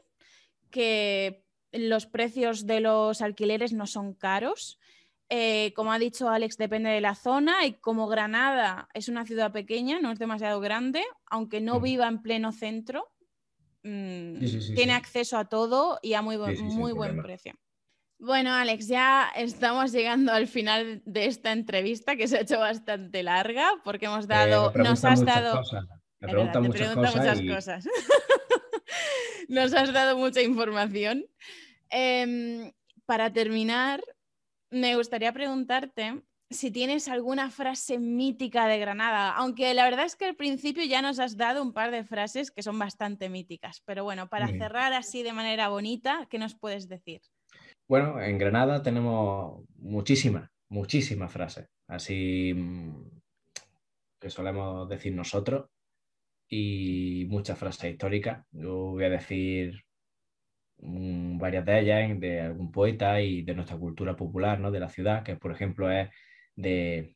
[0.70, 4.80] que los precios de los alquileres no son caros.
[5.34, 9.54] Eh, como ha dicho Alex, depende de la zona y como Granada es una ciudad
[9.54, 11.84] pequeña, no es demasiado grande, aunque no mm.
[11.84, 13.12] viva en pleno centro,
[13.84, 14.38] Mm,
[14.76, 17.54] tiene acceso a todo y a muy, muy buen precio.
[18.20, 23.24] Bueno, Alex, ya estamos llegando al final de esta entrevista que se ha hecho bastante
[23.24, 25.86] larga porque hemos dado, nos has dado, cosas.
[26.20, 27.42] Me pregunta muchas cosas.
[27.42, 27.86] cosas.
[29.50, 31.26] nos has dado mucha información.
[31.90, 32.72] Em,
[33.08, 34.04] para terminar,
[34.72, 40.26] me gustaría preguntarte si tienes alguna frase mítica de Granada, aunque la verdad es que
[40.26, 44.04] al principio ya nos has dado un par de frases que son bastante míticas, pero
[44.04, 47.22] bueno, para cerrar así de manera bonita, ¿qué nos puedes decir?
[47.88, 53.22] Bueno, en Granada tenemos muchísimas, muchísimas frases, así mm,
[54.20, 55.70] que solemos decir nosotros,
[56.52, 58.46] y muchas frases históricas.
[58.52, 59.86] Yo voy a decir
[60.82, 64.72] varias de ellas de algún poeta y de nuestra cultura popular, ¿no?
[64.72, 66.10] De la ciudad, que por ejemplo es
[66.56, 67.16] de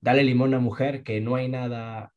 [0.00, 2.12] darle limón a mujer que no hay nada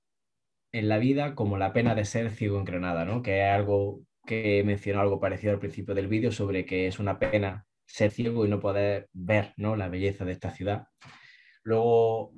[0.72, 3.22] en la vida como la pena de ser ciego en Granada, ¿no?
[3.22, 7.18] Que es algo que mencionó algo parecido al principio del vídeo sobre que es una
[7.18, 9.76] pena ser ciego y no poder ver ¿no?
[9.76, 10.88] la belleza de esta ciudad.
[11.64, 12.34] Luego,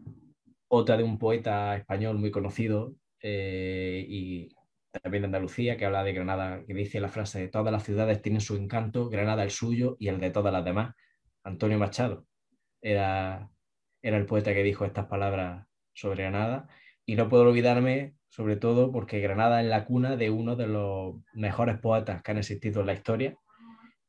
[0.67, 4.49] otra de un poeta español muy conocido eh, y
[4.91, 8.41] también de Andalucía, que habla de Granada, que dice la frase, todas las ciudades tienen
[8.41, 10.95] su encanto, Granada el suyo y el de todas las demás.
[11.43, 12.25] Antonio Machado
[12.81, 13.49] era
[14.01, 16.67] era el poeta que dijo estas palabras sobre Granada.
[17.05, 21.15] Y no puedo olvidarme, sobre todo, porque Granada es la cuna de uno de los
[21.33, 23.37] mejores poetas que han existido en la historia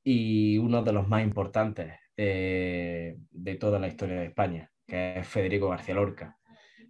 [0.04, 3.16] y uno de los más importantes de,
[3.58, 6.36] toda la historia de España, que es Federico García Lorca.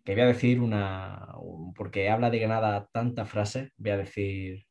[0.05, 1.29] Que voy a decir una,
[1.75, 4.67] porque habla de Granada tantas frases, voy a decir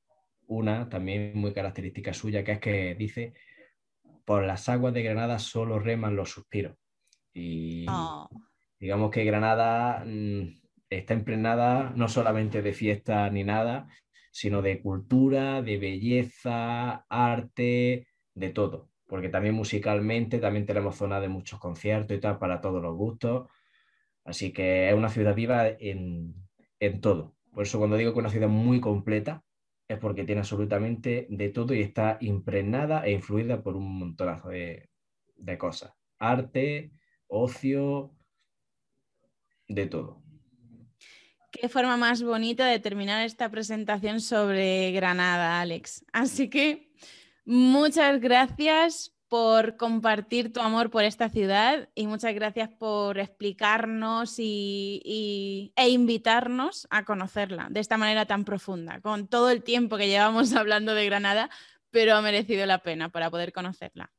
[0.48, 3.34] una también muy característica suya, que es que dice,
[4.26, 6.76] por las aguas de Granada solo reman los suspiros.
[7.34, 8.30] Y oh.
[8.80, 10.60] digamos que Granada mm,
[10.90, 13.88] está impregnada no solamente de fiesta ni nada,
[14.32, 18.90] sino de cultura, de belleza, arte, de todo.
[19.08, 23.50] Porque también musicalmente también tenemos zonas de muchos conciertos y tal para todos los gustos.
[24.26, 26.36] Así que es una ciudad viva en,
[27.02, 27.36] todo.
[27.52, 29.44] Por eso cuando digo que una ciudad muy completa,
[29.88, 34.90] es porque tiene absolutamente de todo y está impregnada e influida por un montonazo de,
[35.36, 35.94] de cosas.
[36.20, 36.92] Arte,
[37.28, 38.16] ocio,
[39.68, 40.22] de todo.
[41.52, 46.06] Qué forma más bonita de terminar esta presentación sobre Granada, Alex.
[46.14, 46.92] Así que
[47.46, 55.72] muchas gracias por compartir tu amor por esta ciudad y muchas gracias por explicarnos y,
[55.76, 60.54] e invitarnos a conocerla de esta manera tan profunda, con todo el tiempo que llevamos
[60.56, 61.50] hablando de Granada,
[61.92, 64.12] pero ha merecido la pena para poder conocerla.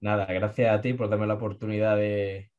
[0.00, 2.50] Nada, gracias a ti por darme la oportunidad de,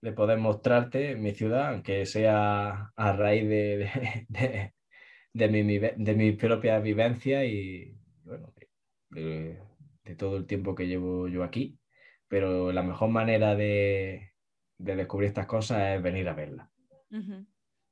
[0.00, 4.72] de poder mostrarte mi ciudad, aunque sea a raíz de,
[5.32, 8.52] de, mi, de mi, propia vivencia y bueno,
[10.10, 11.78] de, todo el tiempo que llevo yo aquí.
[12.28, 14.32] Pero la mejor manera de,
[14.78, 16.70] descubrir estas cosas es venir a verla.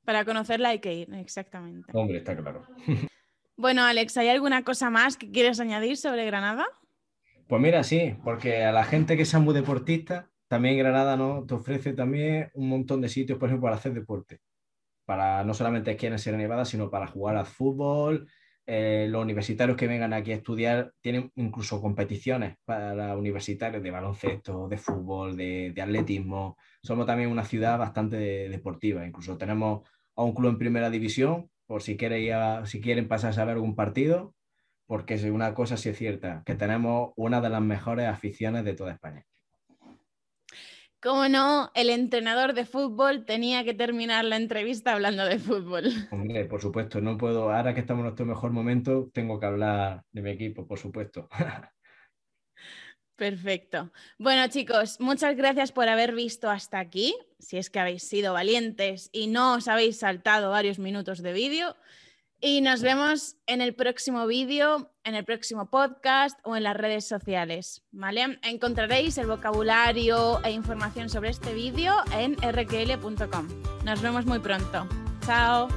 [0.05, 1.91] Para conocerla hay que ir, exactamente.
[1.93, 2.63] Hombre, está claro.
[3.61, 6.65] Bueno, Alex, ¿hay alguna cosa más que quieres añadir sobre Granada?
[7.45, 11.45] Pues mira, sí, porque a la gente que sea muy deportista, también Granada ¿no?
[11.45, 14.39] te ofrece también un montón de sitios, por ejemplo, para hacer deporte.
[15.03, 18.29] Para no solamente aquí en Sierra Nevada, sino para jugar al fútbol.
[18.71, 24.67] Eh, los universitarios que vengan aquí a estudiar tienen incluso competiciones para universitarios de baloncesto,
[24.67, 26.55] de fútbol, de, atletismo.
[26.83, 28.17] Somos también una ciudad bastante
[28.47, 29.07] deportiva.
[29.07, 31.97] Incluso tenemos a un club en primera división, por si,
[32.65, 34.35] si quieren pasarse a ver algún partido,
[34.85, 38.91] porque una cosa sí es cierta, que tenemos una de las mejores aficiones de toda
[38.91, 39.25] España.
[41.01, 45.85] Cómo no, el entrenador de fútbol tenía que terminar la entrevista hablando de fútbol.
[46.11, 50.03] Hombre, por supuesto, no puedo, ahora que estamos en nuestro mejor momento, tengo que hablar
[50.11, 51.29] de mi equipo, por supuesto.
[53.15, 53.91] Perfecto.
[54.17, 57.15] Bueno, chicos, muchas gracias por haber visto hasta aquí.
[57.37, 61.75] Si es que habéis sido valientes y no os habéis saltado varios minutos de vídeo.
[62.41, 67.07] Y nos vemos en el próximo vídeo, en el próximo podcast o en las redes
[67.07, 67.83] sociales.
[67.91, 68.39] ¿vale?
[68.43, 73.47] Encontraréis el vocabulario e información sobre este vídeo en rql.com.
[73.83, 74.87] Nos vemos muy pronto.
[75.25, 75.67] Chao.